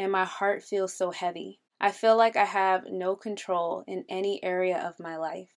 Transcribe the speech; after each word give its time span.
and 0.00 0.10
my 0.10 0.24
heart 0.24 0.62
feels 0.62 0.96
so 0.96 1.10
heavy. 1.10 1.60
I 1.78 1.90
feel 1.90 2.16
like 2.16 2.34
I 2.34 2.46
have 2.46 2.84
no 2.90 3.14
control 3.16 3.84
in 3.86 4.06
any 4.08 4.42
area 4.42 4.78
of 4.78 4.98
my 4.98 5.18
life. 5.18 5.50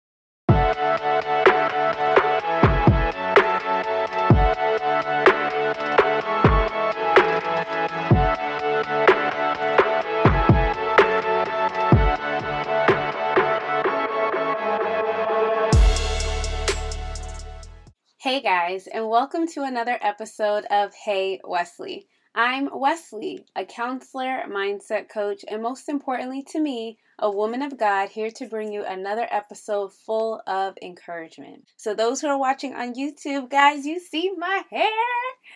Hey 18.19 18.41
guys, 18.41 18.87
and 18.87 19.07
welcome 19.07 19.47
to 19.47 19.63
another 19.63 19.97
episode 20.01 20.65
of 20.65 20.93
Hey 20.93 21.39
Weslee. 21.45 22.07
I'm 22.35 22.67
Weslee, 22.69 23.45
a 23.55 23.63
counselor, 23.63 24.45
mindset 24.49 25.07
coach, 25.07 25.45
and 25.47 25.61
most 25.61 25.87
importantly 25.87 26.41
to 26.49 26.59
me, 26.59 26.97
a 27.19 27.29
woman 27.29 27.61
of 27.61 27.77
God 27.77 28.09
here 28.09 28.31
to 28.31 28.47
bring 28.47 28.73
you 28.73 28.83
another 28.83 29.27
episode 29.29 29.93
full 29.93 30.41
of 30.47 30.73
encouragement. 30.81 31.65
So, 31.77 31.93
those 31.93 32.21
who 32.21 32.27
are 32.27 32.39
watching 32.39 32.73
on 32.73 32.95
YouTube, 32.95 33.51
guys, 33.51 33.85
you 33.85 33.99
see 33.99 34.31
my 34.35 34.63
hair? 34.71 34.89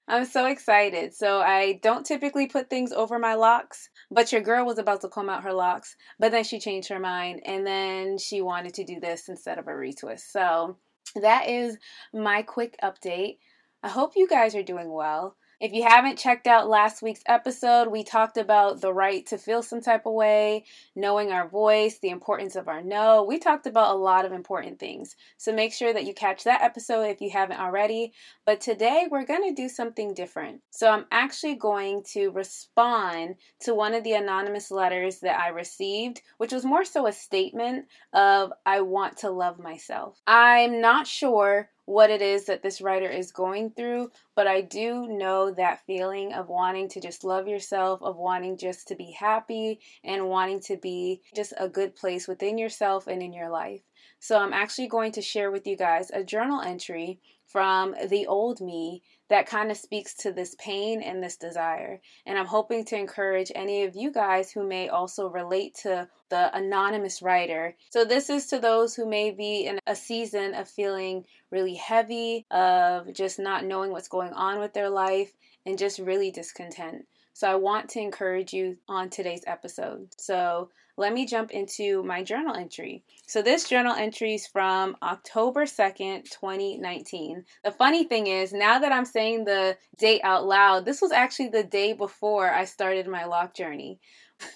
I'm 0.08 0.26
so 0.26 0.46
excited. 0.46 1.16
So, 1.16 1.40
I 1.40 1.80
don't 1.82 2.06
typically 2.06 2.46
put 2.46 2.70
things 2.70 2.92
over 2.92 3.18
my 3.18 3.34
locks, 3.34 3.90
but 4.12 4.32
your 4.32 4.42
girl 4.42 4.64
was 4.64 4.78
about 4.78 5.02
to 5.02 5.10
comb 5.10 5.32
out 5.32 5.46
her 5.46 5.54
locks, 5.54 5.96
but 6.20 6.32
then 6.32 6.44
she 6.44 6.60
changed 6.60 6.90
her 6.90 7.00
mind 7.00 7.42
and 7.44 7.66
then 7.66 8.20
she 8.20 8.40
wanted 8.44 8.76
to 8.76 8.84
do 8.84 9.00
this 9.00 9.30
instead 9.30 9.58
of 9.58 9.68
a 9.68 9.72
retwist. 9.72 10.32
So, 10.32 10.78
that 11.16 11.50
is 11.50 11.80
my 12.14 12.44
quick 12.44 12.78
update. 12.84 13.40
I 13.82 13.90
hope 13.90 14.14
you 14.16 14.28
guys 14.28 14.54
are 14.54 14.62
doing 14.62 14.92
well. 14.92 15.38
If 15.60 15.74
you 15.74 15.82
haven't 15.82 16.20
checked 16.20 16.46
out 16.46 16.70
last 16.70 17.02
week's 17.02 17.24
episode, 17.26 17.88
we 17.88 18.04
talked 18.04 18.38
about 18.38 18.80
the 18.80 18.94
right 18.94 19.26
to 19.26 19.40
feel 19.40 19.64
some 19.64 19.82
type 19.82 20.06
of 20.06 20.14
way, 20.14 20.66
knowing 20.96 21.32
our 21.32 21.48
voice, 21.48 21.98
the 21.98 22.12
importance 22.12 22.56
of 22.56 22.68
our 22.68 22.84
no. 22.84 23.24
We 23.24 23.40
talked 23.40 23.66
about 23.66 23.96
a 23.96 23.98
lot 23.98 24.24
of 24.24 24.32
important 24.32 24.80
things. 24.80 25.16
So 25.38 25.52
make 25.52 25.74
sure 25.74 25.92
that 25.92 26.06
you 26.06 26.14
catch 26.14 26.44
that 26.44 26.62
episode 26.62 27.06
if 27.06 27.22
you 27.22 27.32
haven't 27.32 27.60
already. 27.60 28.14
But 28.46 28.62
today 28.62 29.08
we're 29.10 29.26
going 29.26 29.50
to 29.50 29.60
do 29.60 29.68
something 29.68 30.14
different. 30.14 30.62
So 30.70 30.92
I'm 30.92 31.06
actually 31.12 31.56
going 31.56 32.04
to 32.12 32.30
respond 32.30 33.38
to 33.62 33.74
one 33.74 33.96
of 33.96 34.04
the 34.04 34.14
anonymous 34.14 34.70
letters 34.70 35.22
that 35.22 35.40
I 35.40 35.48
received, 35.48 36.22
which 36.38 36.54
was 36.54 36.66
more 36.66 36.86
so 36.86 37.08
a 37.08 37.12
statement 37.12 37.88
of 38.14 38.54
I 38.64 38.82
want 38.82 39.18
to 39.18 39.32
love 39.32 39.58
myself. 39.58 40.22
I'm 40.28 40.82
not 40.82 41.08
sure 41.08 41.72
what 41.88 42.10
it 42.10 42.22
is 42.22 42.44
that 42.44 42.62
this 42.62 42.82
writer 42.82 43.10
is 43.10 43.32
going 43.32 43.72
through, 43.72 44.12
but 44.36 44.46
I 44.46 44.60
do 44.60 45.08
know 45.08 45.52
that 45.52 45.86
feeling 45.86 46.34
of 46.34 46.50
wanting 46.50 46.90
to 46.90 47.00
just 47.00 47.24
love 47.24 47.48
yourself, 47.48 48.02
of 48.02 48.18
wanting 48.18 48.58
just 48.58 48.90
to 48.90 48.96
be 48.96 49.12
happy, 49.12 49.80
and 50.04 50.28
wanting 50.28 50.60
to 50.64 50.76
be 50.76 51.22
just 51.34 51.54
a 51.58 51.70
good 51.70 51.96
place 51.96 52.28
within 52.28 52.58
yourself 52.58 53.08
and 53.08 53.24
in 53.24 53.32
your 53.32 53.50
life. 53.50 53.80
So, 54.20 54.38
I'm 54.38 54.52
actually 54.52 54.90
going 54.90 55.14
to 55.14 55.22
share 55.22 55.50
with 55.50 55.66
you 55.66 55.78
guys 55.78 56.12
a 56.12 56.26
journal 56.26 56.60
entry 56.60 57.22
from 57.46 57.96
the 58.10 58.28
old 58.28 58.60
me 58.60 59.02
that 59.30 59.48
kind 59.48 59.72
of 59.72 59.78
speaks 59.78 60.14
to 60.16 60.32
this 60.32 60.56
pain 60.56 61.02
and 61.02 61.22
this 61.22 61.38
desire. 61.38 62.00
And 62.26 62.38
I'm 62.38 62.46
hoping 62.46 62.86
to 62.86 62.98
encourage 62.98 63.52
any 63.54 63.84
of 63.84 63.96
you 63.96 64.12
guys 64.12 64.52
who 64.52 64.68
may 64.68 64.90
also 64.90 65.30
relate 65.30 65.76
to 65.84 66.08
the 66.30 66.56
anonymous 66.56 67.22
writer. 67.22 67.76
So, 67.92 68.06
this 68.06 68.30
is 68.30 68.48
to 68.48 68.60
those 68.60 68.96
who 68.96 69.08
may 69.08 69.32
be 69.32 69.66
in 69.66 69.80
a 69.88 69.96
season 69.96 70.54
of 70.54 70.70
feeling 70.70 71.26
really 71.52 71.76
heavy, 71.76 72.46
of 72.52 73.14
just 73.14 73.40
not 73.40 73.66
knowing 73.66 73.92
what's 73.92 74.08
going 74.08 74.34
on 74.34 74.60
with 74.60 74.74
their 74.74 74.90
life, 74.90 75.34
and 75.66 75.78
just 75.78 76.00
really 76.00 76.32
discontent. 76.32 77.06
So, 77.38 77.48
I 77.48 77.54
want 77.54 77.90
to 77.90 78.00
encourage 78.00 78.52
you 78.52 78.78
on 78.90 79.12
today's 79.12 79.44
episode. 79.46 80.08
So, 80.18 80.72
let 80.98 81.14
me 81.14 81.28
jump 81.28 81.52
into 81.52 82.02
my 82.02 82.24
journal 82.24 82.56
entry. 82.56 83.04
So, 83.28 83.44
this 83.44 83.70
journal 83.70 83.94
entry 83.94 84.34
is 84.34 84.48
from 84.48 84.98
October 85.04 85.66
2nd, 85.66 86.24
2019. 86.32 87.46
The 87.64 87.70
funny 87.70 88.06
thing 88.06 88.26
is, 88.26 88.54
now 88.54 88.80
that 88.80 88.92
I'm 88.92 89.06
saying 89.06 89.46
the 89.46 89.78
date 90.00 90.22
out 90.24 90.48
loud, 90.48 90.84
this 90.86 91.00
was 91.00 91.12
actually 91.12 91.50
the 91.50 91.64
day 91.64 91.94
before 91.94 92.52
I 92.52 92.66
started 92.66 93.08
my 93.08 93.26
lock 93.26 93.54
journey. 93.54 94.00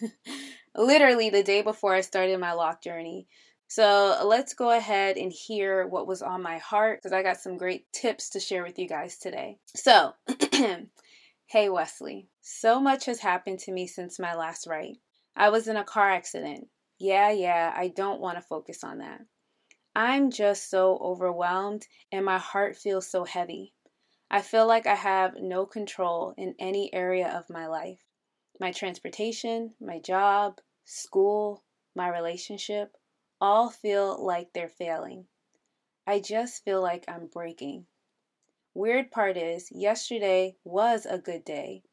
Literally, 0.76 1.30
the 1.30 1.44
day 1.44 1.62
before 1.62 1.94
I 1.94 2.02
started 2.02 2.40
my 2.40 2.54
lock 2.54 2.82
journey. 2.82 3.28
So, 3.68 4.24
let's 4.26 4.56
go 4.56 4.72
ahead 4.72 5.18
and 5.18 5.32
hear 5.32 5.86
what 5.86 6.08
was 6.08 6.24
on 6.24 6.42
my 6.42 6.58
heart 6.58 6.98
because 6.98 7.14
I 7.14 7.22
got 7.22 7.38
some 7.38 7.58
great 7.58 7.86
tips 7.94 8.32
to 8.32 8.40
share 8.40 8.64
with 8.64 8.80
you 8.80 8.88
guys 8.88 9.20
today. 9.20 9.60
So, 9.76 10.14
hey, 11.52 11.68
Weslee, 11.68 12.28
so 12.40 12.80
much 12.80 13.04
has 13.08 13.20
happened 13.20 13.60
to 13.60 13.74
me 13.74 13.86
since 13.86 14.18
my 14.18 14.34
last 14.34 14.66
write. 14.68 14.96
I 15.36 15.50
was 15.50 15.68
in 15.68 15.76
a 15.76 15.84
car 15.84 16.10
accident. 16.10 16.70
Yeah, 16.98 17.30
yeah, 17.30 17.74
I 17.76 17.90
don't 17.90 18.22
want 18.22 18.38
to 18.38 18.42
focus 18.42 18.86
on 18.86 19.00
that. 19.00 19.20
I'm 19.94 20.32
just 20.32 20.70
so 20.70 20.98
overwhelmed 21.02 21.86
and 22.10 22.24
my 22.24 22.38
heart 22.38 22.78
feels 22.78 23.06
so 23.06 23.26
heavy. 23.26 23.74
I 24.30 24.42
feel 24.42 24.66
like 24.66 24.88
I 24.88 24.96
have 24.96 25.34
no 25.42 25.66
control 25.66 26.34
in 26.38 26.56
any 26.58 26.90
area 26.94 27.28
of 27.28 27.54
my 27.54 27.68
life. 27.68 28.00
My 28.62 28.72
transportation, 28.72 29.74
my 29.82 30.00
job, 30.00 30.60
school, 30.86 31.66
my 31.94 32.08
relationship 32.08 32.96
all 33.42 33.70
feel 33.70 34.26
like 34.26 34.54
they're 34.54 34.70
failing. 34.70 35.26
I 36.08 36.22
just 36.22 36.64
feel 36.64 36.82
like 36.82 37.04
I'm 37.10 37.28
breaking. 37.28 37.88
Weird 38.74 39.12
part 39.12 39.36
is, 39.36 39.70
yesterday 39.72 40.56
was 40.64 41.06
a 41.06 41.18
good 41.18 41.44
day, 41.44 41.84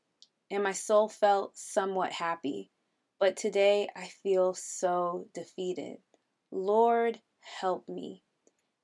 and 0.51 0.63
my 0.63 0.73
soul 0.73 1.09
felt 1.09 1.57
somewhat 1.57 2.13
happy. 2.13 2.71
But 3.19 3.37
today 3.37 3.89
I 3.97 4.07
feel 4.23 4.55
so 4.55 5.27
defeated. 5.35 5.99
Lord, 6.53 7.19
help 7.61 7.89
me. 7.89 8.23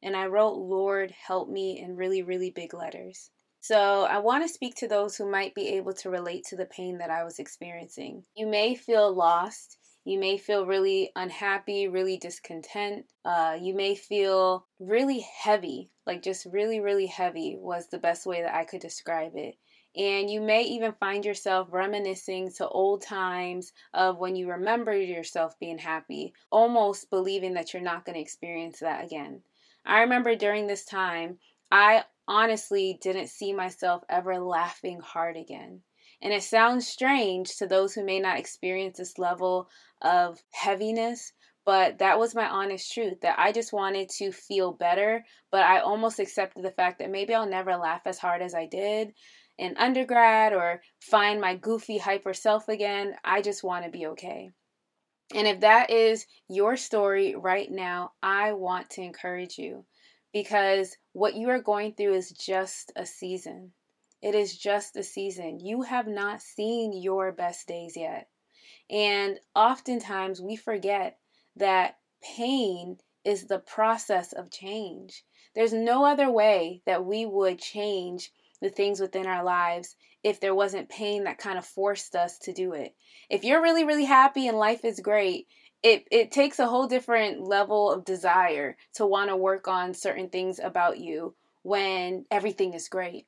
And 0.03 0.16
I 0.16 0.27
wrote, 0.27 0.56
Lord, 0.56 1.12
help 1.12 1.49
me 1.49 1.78
in 1.78 1.97
really, 1.97 2.22
really 2.22 2.50
big 2.50 2.75
letters. 2.75 3.31
So 3.60 4.03
I 4.03 4.19
want 4.19 4.44
to 4.44 4.53
speak 4.53 4.75
to 4.76 4.88
those 4.88 5.16
who 5.16 5.31
might 5.31 5.55
be 5.55 5.69
able 5.69 5.94
to 5.94 6.11
relate 6.11 6.44
to 6.47 6.56
the 6.56 6.66
pain 6.66 6.99
that 6.99 7.11
I 7.11 7.25
was 7.25 7.38
experiencing. 7.38 8.25
You 8.37 8.47
may 8.47 8.75
feel 8.75 9.15
lost. 9.15 9.78
You 10.04 10.19
may 10.19 10.37
feel 10.37 10.66
really 10.66 11.10
unhappy, 11.16 11.88
really 11.88 12.19
discontent. 12.19 13.06
Uh, 13.25 13.56
you 13.59 13.75
may 13.75 13.94
feel 13.94 14.66
really 14.78 15.20
heavy, 15.20 15.91
like 16.06 16.22
just 16.22 16.47
really, 16.47 16.78
really 16.81 17.06
heavy 17.06 17.56
was 17.59 17.88
the 17.88 17.98
best 17.98 18.26
way 18.26 18.43
that 18.43 18.54
I 18.54 18.64
could 18.64 18.81
describe 18.81 19.32
it. 19.34 19.56
And 19.97 20.28
you 20.28 20.41
may 20.41 20.62
even 20.62 20.93
find 20.93 21.25
yourself 21.25 21.69
reminiscing 21.70 22.53
to 22.54 22.69
old 22.69 23.03
times 23.03 23.72
of 23.94 24.19
when 24.19 24.37
you 24.37 24.50
remember 24.50 24.94
yourself 24.94 25.59
being 25.59 25.78
happy, 25.78 26.34
almost 26.50 27.10
believing 27.10 27.54
that 27.54 27.72
you're 27.72 27.82
not 27.82 28.04
going 28.04 28.16
to 28.16 28.20
experience 28.20 28.81
that 28.81 29.04
again. 29.04 29.41
I 29.87 30.00
remember 30.00 30.34
during 30.34 30.66
this 30.66 30.84
time, 30.84 31.38
I 31.70 32.04
honestly 32.26 32.98
didn't 33.00 33.28
see 33.28 33.53
myself 33.53 34.03
ever 34.09 34.38
laughing 34.38 35.00
hard 35.00 35.37
again. 35.37 35.82
And 36.25 36.33
it 36.33 36.43
sounds 36.43 36.89
strange 36.89 37.55
to 37.59 37.67
those 37.67 37.93
who 37.95 38.03
may 38.03 38.19
not 38.19 38.39
experience 38.39 38.97
this 38.97 39.19
level 39.19 39.69
of 40.01 40.43
heaviness, 40.53 41.35
but 41.67 41.99
that 41.99 42.19
was 42.19 42.35
my 42.35 42.49
honest 42.49 42.91
truth 42.93 43.21
that 43.21 43.39
I 43.39 43.53
just 43.53 43.75
wanted 43.75 44.09
to 44.17 44.33
feel 44.33 44.73
better, 44.73 45.23
but 45.53 45.62
I 45.62 45.81
almost 45.81 46.19
accepted 46.19 46.65
the 46.65 46.71
fact 46.71 46.99
that 46.99 47.11
maybe 47.11 47.35
I'll 47.35 47.49
never 47.49 47.77
laugh 47.77 48.01
as 48.07 48.19
hard 48.19 48.41
as 48.41 48.55
I 48.55 48.67
did 48.67 49.12
in 49.59 49.77
undergrad 49.77 50.55
or 50.55 50.81
find 51.01 51.43
my 51.43 51.57
goofy 51.57 51.99
hyper 51.99 52.33
self 52.33 52.69
again. 52.69 53.15
I 53.23 53.43
just 53.43 53.62
want 53.62 53.85
to 53.85 53.91
be 53.91 54.06
okay. 54.06 54.51
And 55.35 55.47
if 55.47 55.61
that 55.61 55.91
is 55.91 56.27
your 56.49 56.79
story 56.79 57.35
right 57.35 57.71
now, 57.71 58.12
I 58.23 58.55
want 58.55 58.89
to 58.91 59.03
encourage 59.03 59.59
you 59.59 59.85
because 60.33 60.97
what 61.12 61.35
you 61.35 61.51
are 61.51 61.62
going 61.62 61.95
through 61.95 62.15
is 62.15 62.31
just 62.31 62.93
a 62.97 63.05
season. 63.05 63.73
It 64.25 64.35
is 64.35 64.57
just 64.57 64.97
a 64.97 65.03
season. 65.03 65.61
You 65.61 65.83
have 65.83 66.07
not 66.07 66.41
seen 66.41 66.95
your 66.95 67.31
best 67.31 67.69
days 67.69 67.95
yet. 67.95 68.31
And 68.89 69.39
oftentimes 69.55 70.41
we 70.41 70.56
forget 70.56 71.19
that 71.56 71.99
pain 72.23 72.97
is 73.23 73.49
the 73.49 73.59
process 73.59 74.32
of 74.32 74.50
change. 74.50 75.26
There's 75.55 75.75
no 75.75 76.06
other 76.06 76.31
way 76.31 76.81
that 76.87 77.05
we 77.05 77.26
would 77.26 77.59
change 77.59 78.32
the 78.62 78.71
things 78.71 78.99
within 78.99 79.26
our 79.26 79.44
lives 79.44 79.94
if 80.23 80.41
there 80.41 80.55
wasn't 80.55 80.88
pain 80.88 81.25
that 81.25 81.37
kind 81.37 81.59
of 81.59 81.67
forced 81.67 82.17
us 82.17 82.38
to 82.38 82.55
do 82.55 82.73
it. 82.73 82.94
If 83.29 83.44
you're 83.44 83.61
really, 83.61 83.85
really 83.85 84.06
happy 84.06 84.49
and 84.49 84.56
life 84.56 84.87
is 84.87 85.00
great, 85.00 85.49
it, 85.82 86.09
it 86.11 86.32
takes 86.32 86.59
a 86.59 86.67
whole 86.67 86.87
different 86.87 87.43
level 87.43 87.93
of 87.93 88.06
desire 88.06 88.79
to 88.94 89.05
want 89.05 89.29
to 89.29 89.37
work 89.37 89.69
on 89.69 89.93
certain 89.93 90.31
things 90.31 90.59
about 90.59 90.97
you 90.97 91.35
when 91.61 92.25
everything 92.31 92.73
is 92.73 92.88
great. 92.88 93.27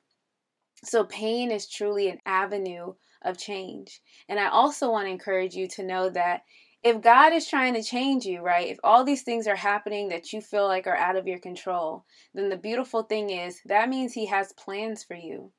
So, 0.83 1.03
pain 1.03 1.51
is 1.51 1.67
truly 1.67 2.09
an 2.09 2.19
avenue 2.25 2.93
of 3.23 3.37
change. 3.37 4.01
And 4.29 4.39
I 4.39 4.49
also 4.49 4.91
want 4.91 5.07
to 5.07 5.11
encourage 5.11 5.55
you 5.55 5.67
to 5.69 5.83
know 5.83 6.09
that 6.09 6.43
if 6.83 7.01
God 7.01 7.33
is 7.33 7.47
trying 7.47 7.73
to 7.73 7.83
change 7.83 8.25
you, 8.25 8.41
right, 8.41 8.67
if 8.67 8.77
all 8.83 9.03
these 9.03 9.23
things 9.23 9.47
are 9.47 9.55
happening 9.55 10.09
that 10.09 10.31
you 10.31 10.41
feel 10.41 10.67
like 10.67 10.87
are 10.87 10.95
out 10.95 11.15
of 11.15 11.27
your 11.27 11.39
control, 11.39 12.05
then 12.33 12.49
the 12.49 12.57
beautiful 12.57 13.03
thing 13.03 13.31
is 13.31 13.59
that 13.65 13.89
means 13.89 14.13
He 14.13 14.27
has 14.27 14.53
plans 14.53 15.03
for 15.03 15.15
you. 15.15 15.51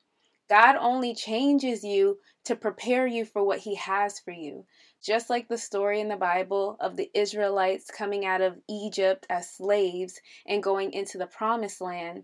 God 0.49 0.77
only 0.77 1.13
changes 1.13 1.83
you 1.83 2.17
to 2.45 2.55
prepare 2.55 3.05
you 3.05 3.25
for 3.25 3.43
what 3.43 3.59
He 3.59 3.75
has 3.75 4.19
for 4.19 4.31
you. 4.31 4.65
Just 5.03 5.29
like 5.29 5.47
the 5.47 5.57
story 5.57 5.99
in 5.99 6.07
the 6.07 6.15
Bible 6.15 6.77
of 6.79 6.95
the 6.95 7.11
Israelites 7.13 7.91
coming 7.91 8.25
out 8.25 8.41
of 8.41 8.57
Egypt 8.67 9.27
as 9.29 9.51
slaves 9.51 10.19
and 10.47 10.63
going 10.63 10.91
into 10.93 11.17
the 11.19 11.27
promised 11.27 11.81
land, 11.81 12.23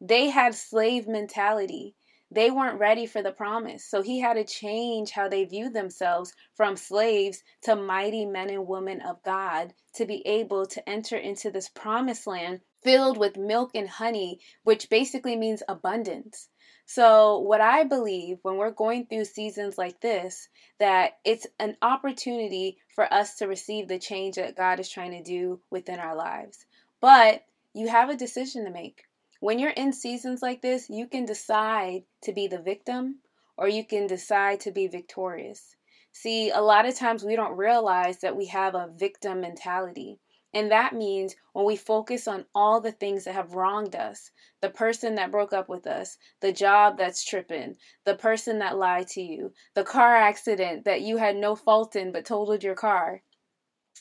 they 0.00 0.30
had 0.30 0.54
slave 0.54 1.06
mentality. 1.06 1.94
They 2.30 2.50
weren't 2.50 2.80
ready 2.80 3.06
for 3.06 3.22
the 3.22 3.30
promise. 3.30 3.84
So 3.84 4.02
he 4.02 4.18
had 4.20 4.34
to 4.34 4.44
change 4.44 5.12
how 5.12 5.28
they 5.28 5.44
viewed 5.44 5.74
themselves 5.74 6.34
from 6.54 6.76
slaves 6.76 7.42
to 7.62 7.76
mighty 7.76 8.26
men 8.26 8.50
and 8.50 8.66
women 8.66 9.00
of 9.00 9.22
God 9.22 9.74
to 9.94 10.06
be 10.06 10.26
able 10.26 10.66
to 10.66 10.88
enter 10.88 11.16
into 11.16 11.50
this 11.50 11.68
promised 11.68 12.26
land 12.26 12.60
filled 12.82 13.16
with 13.16 13.36
milk 13.36 13.70
and 13.74 13.88
honey, 13.88 14.40
which 14.64 14.90
basically 14.90 15.36
means 15.36 15.62
abundance. 15.68 16.48
So, 16.84 17.38
what 17.38 17.60
I 17.60 17.82
believe 17.82 18.38
when 18.42 18.56
we're 18.56 18.70
going 18.70 19.06
through 19.06 19.24
seasons 19.24 19.76
like 19.76 20.00
this, 20.00 20.48
that 20.78 21.18
it's 21.24 21.46
an 21.58 21.76
opportunity 21.82 22.78
for 22.94 23.12
us 23.12 23.36
to 23.36 23.48
receive 23.48 23.88
the 23.88 23.98
change 23.98 24.36
that 24.36 24.56
God 24.56 24.78
is 24.78 24.88
trying 24.88 25.10
to 25.12 25.22
do 25.22 25.60
within 25.70 25.98
our 25.98 26.14
lives. 26.14 26.64
But 27.00 27.44
you 27.72 27.88
have 27.88 28.08
a 28.08 28.16
decision 28.16 28.64
to 28.64 28.70
make. 28.70 29.05
When 29.40 29.58
you're 29.58 29.70
in 29.70 29.92
seasons 29.92 30.40
like 30.40 30.62
this, 30.62 30.88
you 30.88 31.06
can 31.06 31.26
decide 31.26 32.04
to 32.22 32.32
be 32.32 32.46
the 32.46 32.58
victim 32.58 33.20
or 33.56 33.68
you 33.68 33.84
can 33.84 34.06
decide 34.06 34.60
to 34.60 34.70
be 34.70 34.86
victorious. 34.86 35.76
See, 36.12 36.50
a 36.50 36.60
lot 36.60 36.86
of 36.86 36.94
times 36.94 37.22
we 37.22 37.36
don't 37.36 37.56
realize 37.56 38.20
that 38.20 38.36
we 38.36 38.46
have 38.46 38.74
a 38.74 38.88
victim 38.88 39.42
mentality. 39.42 40.18
And 40.54 40.70
that 40.70 40.94
means 40.94 41.36
when 41.52 41.66
we 41.66 41.76
focus 41.76 42.26
on 42.26 42.46
all 42.54 42.80
the 42.80 42.92
things 42.92 43.24
that 43.24 43.34
have 43.34 43.52
wronged 43.54 43.94
us 43.94 44.30
the 44.62 44.70
person 44.70 45.16
that 45.16 45.30
broke 45.30 45.52
up 45.52 45.68
with 45.68 45.86
us, 45.86 46.16
the 46.40 46.52
job 46.52 46.96
that's 46.96 47.22
tripping, 47.22 47.76
the 48.06 48.14
person 48.14 48.58
that 48.60 48.78
lied 48.78 49.08
to 49.08 49.20
you, 49.20 49.52
the 49.74 49.84
car 49.84 50.16
accident 50.16 50.86
that 50.86 51.02
you 51.02 51.18
had 51.18 51.36
no 51.36 51.54
fault 51.54 51.94
in 51.94 52.10
but 52.10 52.24
totaled 52.24 52.64
your 52.64 52.74
car 52.74 53.22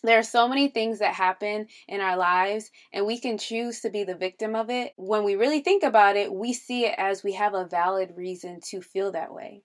there 0.03 0.19
are 0.19 0.23
so 0.23 0.47
many 0.47 0.67
things 0.67 0.99
that 0.99 1.13
happen 1.13 1.67
in 1.87 2.01
our 2.01 2.17
lives, 2.17 2.71
and 2.93 3.05
we 3.05 3.19
can 3.19 3.37
choose 3.37 3.81
to 3.81 3.89
be 3.89 4.03
the 4.03 4.15
victim 4.15 4.55
of 4.55 4.69
it. 4.69 4.93
When 4.97 5.23
we 5.23 5.35
really 5.35 5.61
think 5.61 5.83
about 5.83 6.15
it, 6.15 6.33
we 6.33 6.53
see 6.53 6.85
it 6.85 6.95
as 6.97 7.23
we 7.23 7.33
have 7.33 7.53
a 7.53 7.65
valid 7.65 8.13
reason 8.15 8.59
to 8.69 8.81
feel 8.81 9.11
that 9.11 9.33
way. 9.33 9.61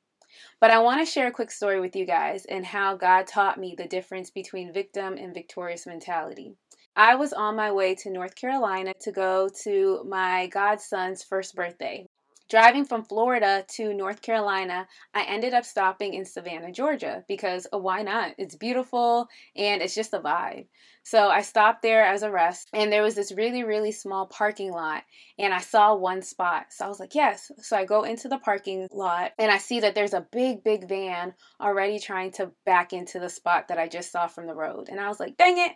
But 0.60 0.70
I 0.70 0.78
want 0.78 1.00
to 1.00 1.10
share 1.10 1.26
a 1.26 1.32
quick 1.32 1.50
story 1.50 1.80
with 1.80 1.96
you 1.96 2.06
guys 2.06 2.44
and 2.44 2.64
how 2.64 2.96
God 2.96 3.26
taught 3.26 3.58
me 3.58 3.74
the 3.76 3.88
difference 3.88 4.30
between 4.30 4.72
victim 4.72 5.16
and 5.16 5.34
victorious 5.34 5.86
mentality. 5.86 6.54
I 6.96 7.14
was 7.14 7.32
on 7.32 7.56
my 7.56 7.72
way 7.72 7.94
to 7.96 8.10
North 8.10 8.34
Carolina 8.34 8.92
to 9.00 9.12
go 9.12 9.48
to 9.62 10.04
my 10.06 10.48
godson's 10.48 11.22
first 11.22 11.54
birthday. 11.54 12.06
Driving 12.50 12.84
from 12.84 13.04
Florida 13.04 13.64
to 13.68 13.94
North 13.94 14.22
Carolina, 14.22 14.88
I 15.14 15.22
ended 15.22 15.54
up 15.54 15.64
stopping 15.64 16.14
in 16.14 16.24
Savannah, 16.24 16.72
Georgia, 16.72 17.24
because 17.28 17.68
oh, 17.72 17.78
why 17.78 18.02
not? 18.02 18.34
It's 18.38 18.56
beautiful 18.56 19.28
and 19.54 19.80
it's 19.80 19.94
just 19.94 20.14
a 20.14 20.18
vibe. 20.18 20.66
So 21.04 21.28
I 21.28 21.42
stopped 21.42 21.80
there 21.80 22.04
as 22.04 22.24
a 22.24 22.30
rest, 22.30 22.68
and 22.74 22.92
there 22.92 23.02
was 23.02 23.14
this 23.14 23.32
really, 23.32 23.62
really 23.62 23.92
small 23.92 24.26
parking 24.26 24.70
lot, 24.72 25.04
and 25.38 25.54
I 25.54 25.60
saw 25.60 25.94
one 25.94 26.22
spot. 26.22 26.66
So 26.70 26.84
I 26.84 26.88
was 26.88 27.00
like, 27.00 27.14
yes. 27.14 27.50
So 27.58 27.76
I 27.76 27.84
go 27.84 28.02
into 28.02 28.28
the 28.28 28.38
parking 28.38 28.88
lot, 28.92 29.30
and 29.38 29.50
I 29.50 29.58
see 29.58 29.80
that 29.80 29.94
there's 29.94 30.12
a 30.12 30.26
big, 30.32 30.62
big 30.64 30.88
van 30.88 31.34
already 31.60 32.00
trying 32.00 32.32
to 32.32 32.50
back 32.66 32.92
into 32.92 33.20
the 33.20 33.30
spot 33.30 33.68
that 33.68 33.78
I 33.78 33.88
just 33.88 34.10
saw 34.10 34.26
from 34.26 34.46
the 34.46 34.54
road. 34.54 34.88
And 34.88 35.00
I 35.00 35.08
was 35.08 35.20
like, 35.20 35.36
dang 35.36 35.56
it 35.56 35.72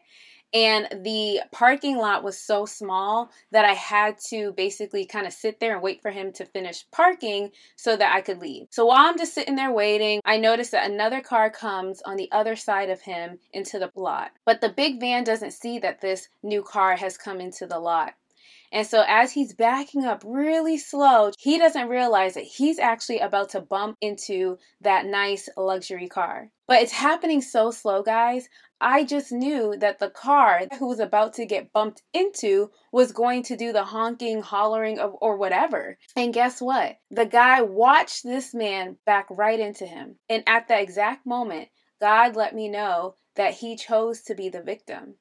and 0.55 0.89
the 1.05 1.41
parking 1.51 1.99
lot 1.99 2.23
was 2.23 2.39
so 2.39 2.65
small 2.65 3.31
that 3.51 3.65
I 3.65 3.73
had 3.73 4.19
to 4.29 4.53
basically 4.53 5.05
kind 5.05 5.27
of 5.27 5.33
sit 5.33 5.59
there 5.59 5.75
and 5.75 5.83
wait 5.83 6.01
for 6.01 6.13
him 6.13 6.33
to 6.35 6.47
finish 6.47 6.85
parking 6.93 7.51
so 7.75 7.97
that 7.97 8.15
I 8.15 8.21
could 8.21 8.39
leave. 8.39 8.69
So 8.71 8.87
while 8.87 9.05
I'm 9.05 9.19
just 9.19 9.35
sitting 9.35 9.57
there 9.57 9.73
waiting, 9.73 10.21
I 10.25 10.39
notice 10.39 10.71
that 10.71 10.89
another 10.89 11.21
car 11.21 11.51
comes 11.51 12.01
on 12.03 12.17
the 12.17 12.31
other 12.31 12.55
side 12.55 12.89
of 12.89 13.01
him 13.01 13.41
into 13.53 13.81
the 13.81 13.91
lot. 13.97 14.31
But 14.45 14.61
the 14.61 14.69
big 14.69 15.01
van 15.01 15.25
doesn't 15.25 15.53
see 15.53 15.81
that 15.81 16.01
this 16.01 16.29
new 16.45 16.63
car 16.63 16.95
has 16.95 17.19
come 17.19 17.41
into 17.41 17.67
the 17.67 17.81
lot. 17.81 18.15
And 18.75 18.85
so, 18.85 19.05
as 19.07 19.31
he's 19.31 19.55
backing 19.55 20.05
up 20.05 20.25
really 20.27 20.79
slow, 20.79 21.31
he 21.39 21.59
doesn't 21.59 21.89
realize 21.89 22.35
that 22.35 22.43
he's 22.43 22.81
actually 22.81 23.21
about 23.21 23.51
to 23.51 23.61
bump 23.61 23.97
into 24.01 24.59
that 24.81 25.07
nice 25.07 25.49
luxury 25.57 26.09
car. 26.09 26.51
But 26.67 26.83
it's 26.83 26.91
happening 26.91 27.41
so 27.41 27.71
slow, 27.71 28.03
guys. 28.03 28.49
I 28.81 29.05
just 29.05 29.31
knew 29.31 29.77
that 29.79 30.01
the 30.01 30.11
car 30.11 30.63
who 30.81 30.89
was 30.89 30.99
about 30.99 31.35
to 31.35 31.47
get 31.47 31.73
bumped 31.73 32.03
into 32.13 32.73
was 32.91 33.13
going 33.13 33.45
to 33.45 33.57
do 33.57 33.73
the 33.73 33.85
honking, 33.85 34.43
hollering, 34.43 34.99
of, 34.99 35.15
or 35.21 35.37
whatever. 35.37 35.97
And 36.17 36.35
guess 36.35 36.61
what? 36.61 36.97
The 37.13 37.27
guy 37.27 37.63
watched 37.63 38.25
this 38.25 38.53
man 38.53 38.97
back 39.07 39.27
right 39.31 39.61
into 39.61 39.87
him. 39.87 40.17
And 40.29 40.43
at 40.49 40.67
that 40.67 40.83
exact 40.83 41.25
moment, 41.25 41.69
God 42.01 42.35
let 42.35 42.57
me 42.57 42.69
know 42.69 43.15
that 43.37 43.55
he 43.55 43.77
chose 43.77 44.23
to 44.23 44.35
be 44.35 44.49
the 44.49 44.63
victim. 44.63 45.15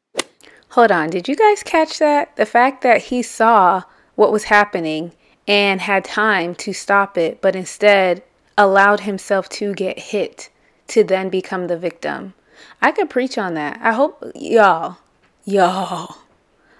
Hold 0.73 0.91
on, 0.91 1.11
did 1.11 1.27
you 1.27 1.35
guys 1.35 1.61
catch 1.61 1.99
that? 1.99 2.35
The 2.35 2.47
fact 2.47 2.81
that 2.81 2.99
he 3.03 3.21
saw 3.21 3.83
what 4.15 4.31
was 4.31 4.45
happening 4.45 5.11
and 5.47 5.79
had 5.79 6.03
time 6.03 6.55
to 6.55 6.73
stop 6.73 7.15
it, 7.15 7.41
but 7.41 7.55
instead 7.55 8.23
allowed 8.57 9.01
himself 9.01 9.47
to 9.49 9.75
get 9.75 9.99
hit 9.99 10.49
to 10.87 11.03
then 11.03 11.29
become 11.29 11.67
the 11.67 11.77
victim. 11.77 12.33
I 12.81 12.91
could 12.91 13.11
preach 13.11 13.37
on 13.37 13.53
that. 13.53 13.79
I 13.83 13.93
hope 13.93 14.23
y'all, 14.33 14.97
y'all. 15.45 16.17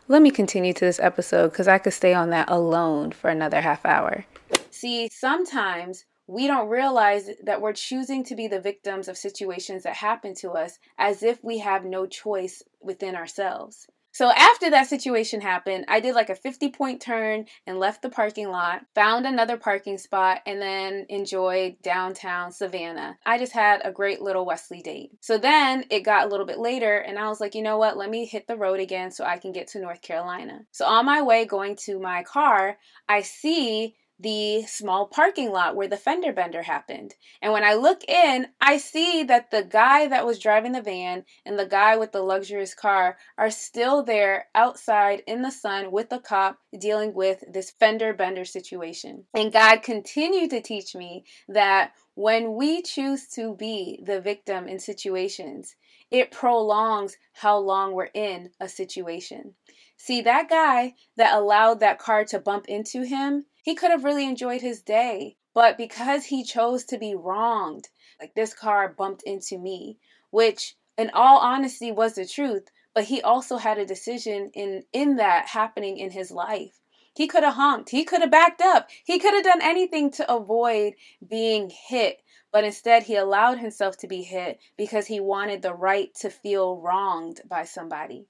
Let 0.08 0.24
me 0.24 0.32
continue 0.32 0.74
to 0.74 0.86
this 0.86 1.00
episode 1.00 1.52
because 1.52 1.68
I 1.68 1.78
could 1.78 1.94
stay 1.94 2.16
on 2.16 2.32
that 2.32 2.50
alone 2.50 3.12
for 3.12 3.30
another 3.30 3.62
half 3.62 3.86
hour. 3.86 4.26
See, 4.72 5.08
sometimes 5.12 6.06
we 6.28 6.48
don't 6.48 6.70
realize 6.70 7.30
that 7.44 7.62
we're 7.62 7.74
choosing 7.74 8.24
to 8.26 8.36
be 8.36 8.48
the 8.48 8.62
victims 8.62 9.08
of 9.08 9.18
situations 9.18 9.84
that 9.84 9.96
happen 9.96 10.34
to 10.36 10.52
us 10.52 10.80
as 10.98 11.24
if 11.24 11.44
we 11.44 11.60
have 11.60 11.86
no 11.86 12.06
choice 12.06 12.64
within 12.82 13.16
ourselves. 13.16 13.88
So 14.14 14.30
after 14.30 14.70
that 14.70 14.86
situation 14.86 15.42
happened, 15.42 15.86
I 15.88 16.00
did 16.00 16.14
like 16.14 16.30
a 16.30 16.36
50 16.36 16.70
point 16.70 17.02
turn 17.02 17.46
and 17.66 17.80
left 17.80 18.04
the 18.04 18.12
parking 18.12 18.48
lot, 18.48 18.86
found 18.94 19.26
another 19.26 19.58
parking 19.58 19.98
spot, 19.98 20.42
and 20.46 20.62
then 20.62 21.08
enjoyed 21.10 21.82
downtown 21.82 22.52
Savannah. 22.52 23.18
I 23.26 23.40
just 23.40 23.54
had 23.54 23.82
a 23.84 23.92
great 23.92 24.22
little 24.22 24.46
Weslee 24.46 24.84
date. 24.84 25.14
So 25.20 25.40
then 25.40 25.86
it 25.90 26.02
got 26.02 26.28
a 26.28 26.30
little 26.30 26.46
bit 26.46 26.60
later, 26.60 26.96
and 26.96 27.18
I 27.18 27.28
was 27.28 27.42
like, 27.42 27.56
you 27.56 27.64
know 27.64 27.80
what? 27.80 27.98
Let 27.98 28.12
me 28.12 28.26
hit 28.26 28.46
the 28.46 28.56
road 28.56 28.80
again 28.80 29.10
so 29.10 29.26
I 29.26 29.40
can 29.40 29.52
get 29.52 29.70
to 29.70 29.80
North 29.80 30.04
Carolina. 30.04 30.62
So 30.72 30.86
on 30.86 31.08
my 31.08 31.24
way 31.24 31.46
going 31.46 31.76
to 31.78 31.98
my 31.98 32.22
car, 32.22 32.78
I 33.10 33.24
see 33.24 33.96
the 34.20 34.64
small 34.64 35.08
parking 35.08 35.52
lot 35.52 35.76
where 35.76 35.88
the 35.88 35.98
fender 35.98 36.32
bender 36.32 36.64
happened. 36.64 37.16
And 37.42 37.52
when 37.52 37.64
I 37.64 37.74
look 37.74 38.04
in, 38.08 38.48
I 38.62 38.78
see 38.78 39.24
that 39.24 39.52
the 39.52 39.64
guy 39.64 40.08
that 40.08 40.26
was 40.26 40.40
driving 40.40 40.72
the 40.72 40.82
van 40.82 41.26
and 41.46 41.58
the 41.58 41.66
guy 41.66 41.98
with 41.98 42.12
the 42.12 42.22
luxurious 42.22 42.74
car 42.74 43.18
are 43.38 43.50
still 43.50 44.04
there 44.04 44.48
outside 44.56 45.24
in 45.28 45.42
the 45.42 45.52
sun 45.52 45.92
with 45.92 46.10
the 46.10 46.20
cop 46.20 46.60
dealing 46.78 47.14
with 47.14 47.44
this 47.52 47.72
fender 47.72 48.14
bender 48.14 48.46
situation. 48.46 49.26
And 49.34 49.52
God 49.52 49.84
continued 49.84 50.52
to 50.52 50.62
teach 50.62 50.96
me 50.96 51.26
that 51.50 51.92
when 52.16 52.54
we 52.54 52.82
choose 52.82 53.28
to 53.30 53.56
be 53.56 54.00
the 54.06 54.22
victim 54.22 54.68
in 54.68 54.80
situations, 54.80 55.76
it 56.14 56.30
prolongs 56.30 57.18
how 57.34 57.58
long 57.58 57.92
we're 57.92 58.12
in 58.14 58.52
a 58.60 58.70
situation. 58.70 59.56
See, 59.98 60.22
that 60.22 60.48
guy 60.48 60.94
that 61.18 61.36
allowed 61.36 61.80
that 61.80 61.98
car 61.98 62.24
to 62.26 62.40
bump 62.40 62.68
into 62.68 63.02
him, 63.02 63.48
he 63.64 63.74
could 63.74 63.90
have 63.90 64.04
really 64.04 64.28
enjoyed 64.28 64.62
his 64.62 64.84
day. 64.84 65.38
But 65.56 65.76
because 65.76 66.26
he 66.26 66.44
chose 66.44 66.86
to 66.86 67.00
be 67.00 67.16
wronged, 67.16 67.90
like 68.22 68.36
this 68.36 68.54
car 68.54 68.90
bumped 68.90 69.24
into 69.24 69.58
me, 69.58 69.98
which 70.30 70.76
in 70.98 71.10
all 71.16 71.40
honesty 71.40 71.92
was 71.92 72.14
the 72.14 72.28
truth, 72.28 72.70
but 72.94 73.06
he 73.06 73.22
also 73.24 73.58
had 73.58 73.80
a 73.80 73.86
decision 73.86 74.52
in 74.54 74.84
in 74.94 75.16
that 75.16 75.48
happening 75.48 75.98
in 75.98 76.12
his 76.12 76.30
life. 76.30 76.80
He 77.16 77.28
could 77.28 77.44
have 77.44 77.56
honked, 77.56 77.90
he 77.90 78.04
could 78.04 78.22
have 78.22 78.32
backed 78.32 78.62
up, 78.62 78.90
he 79.04 79.20
could 79.20 79.34
have 79.34 79.44
done 79.44 79.62
anything 79.62 80.10
to 80.12 80.34
avoid 80.34 80.94
being 81.28 81.70
hit, 81.70 82.24
but 82.52 82.64
instead 82.64 83.04
he 83.04 83.16
allowed 83.16 83.60
himself 83.60 83.98
to 83.98 84.08
be 84.08 84.24
hit 84.24 84.60
because 84.78 85.08
he 85.08 85.20
wanted 85.20 85.62
the 85.62 85.74
right 85.74 86.14
to 86.16 86.30
feel 86.30 86.78
wronged 86.78 87.42
by 87.48 87.66
somebody. 87.66 88.26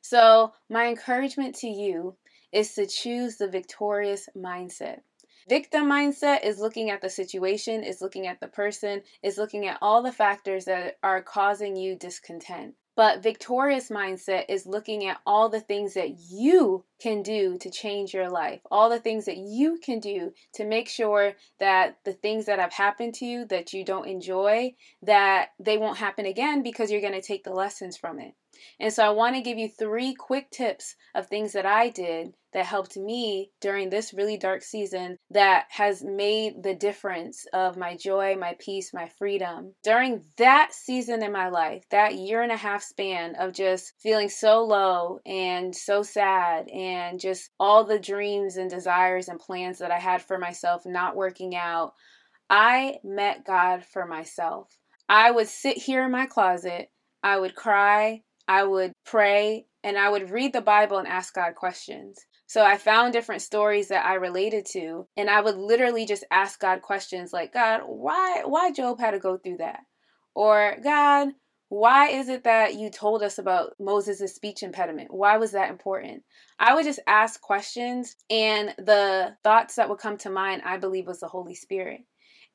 So, 0.00 0.54
my 0.68 0.86
encouragement 0.86 1.56
to 1.56 1.68
you 1.68 2.16
is 2.52 2.74
to 2.74 2.86
choose 2.86 3.36
the 3.36 3.48
victorious 3.48 4.28
mindset. 4.36 5.00
Victim 5.48 5.86
mindset 5.86 6.44
is 6.44 6.60
looking 6.60 6.90
at 6.90 7.00
the 7.00 7.10
situation, 7.10 7.82
is 7.82 8.00
looking 8.00 8.26
at 8.26 8.40
the 8.40 8.48
person, 8.48 9.02
is 9.22 9.38
looking 9.38 9.66
at 9.66 9.78
all 9.82 10.02
the 10.02 10.12
factors 10.12 10.66
that 10.66 10.98
are 11.02 11.22
causing 11.22 11.74
you 11.76 11.96
discontent. 11.96 12.74
But 13.00 13.22
victorious 13.22 13.88
mindset 13.88 14.44
is 14.50 14.66
looking 14.66 15.06
at 15.06 15.22
all 15.24 15.48
the 15.48 15.62
things 15.62 15.94
that 15.94 16.18
you 16.30 16.84
can 17.00 17.22
do 17.22 17.56
to 17.56 17.70
change 17.70 18.12
your 18.12 18.28
life, 18.28 18.60
all 18.70 18.90
the 18.90 19.00
things 19.00 19.24
that 19.24 19.38
you 19.38 19.78
can 19.82 20.00
do 20.00 20.34
to 20.56 20.66
make 20.66 20.86
sure 20.86 21.32
that 21.60 21.96
the 22.04 22.12
things 22.12 22.44
that 22.44 22.58
have 22.58 22.74
happened 22.74 23.14
to 23.14 23.24
you 23.24 23.46
that 23.46 23.72
you 23.72 23.86
don't 23.86 24.06
enjoy, 24.06 24.74
that 25.00 25.52
they 25.58 25.78
won't 25.78 25.96
happen 25.96 26.26
again 26.26 26.62
because 26.62 26.90
you're 26.90 27.00
going 27.00 27.14
to 27.14 27.22
take 27.22 27.42
the 27.42 27.54
lessons 27.54 27.96
from 27.96 28.20
it. 28.20 28.34
And 28.78 28.92
so 28.92 29.04
I 29.04 29.10
want 29.10 29.36
to 29.36 29.42
give 29.42 29.58
you 29.58 29.68
three 29.68 30.14
quick 30.14 30.50
tips 30.50 30.96
of 31.14 31.26
things 31.26 31.52
that 31.52 31.66
I 31.66 31.90
did 31.90 32.34
that 32.52 32.66
helped 32.66 32.96
me 32.96 33.50
during 33.60 33.90
this 33.90 34.12
really 34.12 34.36
dark 34.36 34.62
season 34.62 35.18
that 35.30 35.66
has 35.70 36.02
made 36.02 36.62
the 36.62 36.74
difference 36.74 37.46
of 37.52 37.76
my 37.76 37.96
joy, 37.96 38.36
my 38.36 38.56
peace, 38.58 38.92
my 38.92 39.08
freedom. 39.18 39.74
During 39.84 40.24
that 40.38 40.72
season 40.72 41.22
in 41.22 41.30
my 41.30 41.48
life, 41.48 41.84
that 41.90 42.16
year 42.16 42.42
and 42.42 42.50
a 42.50 42.56
half 42.56 42.82
span 42.82 43.36
of 43.36 43.52
just 43.52 43.92
feeling 44.00 44.28
so 44.28 44.64
low 44.64 45.20
and 45.24 45.74
so 45.74 46.02
sad 46.02 46.68
and 46.70 47.20
just 47.20 47.50
all 47.60 47.84
the 47.84 48.00
dreams 48.00 48.56
and 48.56 48.70
desires 48.70 49.28
and 49.28 49.38
plans 49.38 49.78
that 49.78 49.90
I 49.90 49.98
had 49.98 50.22
for 50.22 50.38
myself 50.38 50.82
not 50.84 51.16
working 51.16 51.54
out, 51.54 51.92
I 52.48 52.96
met 53.04 53.44
God 53.44 53.84
for 53.84 54.06
myself. 54.06 54.76
I 55.08 55.30
would 55.30 55.48
sit 55.48 55.76
here 55.76 56.04
in 56.04 56.10
my 56.10 56.26
closet, 56.26 56.90
I 57.22 57.38
would 57.38 57.54
cry, 57.54 58.22
I 58.50 58.64
would 58.64 58.94
pray, 59.06 59.66
and 59.84 59.96
I 59.96 60.08
would 60.08 60.32
read 60.32 60.52
the 60.52 60.60
Bible 60.60 60.98
and 60.98 61.06
ask 61.06 61.32
God 61.32 61.54
questions. 61.54 62.18
So 62.48 62.64
I 62.64 62.78
found 62.78 63.12
different 63.12 63.42
stories 63.42 63.86
that 63.88 64.04
I 64.04 64.14
related 64.14 64.66
to, 64.72 65.06
and 65.16 65.30
I 65.30 65.40
would 65.40 65.56
literally 65.56 66.04
just 66.04 66.24
ask 66.32 66.58
God 66.58 66.82
questions 66.82 67.32
like, 67.32 67.52
God, 67.52 67.82
why 67.86 68.42
why 68.44 68.72
Job 68.72 68.98
had 68.98 69.12
to 69.12 69.20
go 69.20 69.36
through 69.36 69.58
that? 69.58 69.82
Or 70.34 70.76
God, 70.82 71.28
why 71.68 72.08
is 72.08 72.28
it 72.28 72.42
that 72.42 72.74
you 72.74 72.90
told 72.90 73.22
us 73.22 73.38
about 73.38 73.74
Moses' 73.78 74.34
speech 74.34 74.64
impediment? 74.64 75.14
Why 75.14 75.36
was 75.36 75.52
that 75.52 75.70
important? 75.70 76.24
I 76.58 76.74
would 76.74 76.84
just 76.84 76.98
ask 77.06 77.40
questions, 77.40 78.16
and 78.28 78.74
the 78.78 79.36
thoughts 79.44 79.76
that 79.76 79.88
would 79.88 80.00
come 80.00 80.16
to 80.18 80.28
mind, 80.28 80.62
I 80.64 80.76
believe, 80.76 81.06
was 81.06 81.20
the 81.20 81.28
Holy 81.28 81.54
Spirit. 81.54 82.00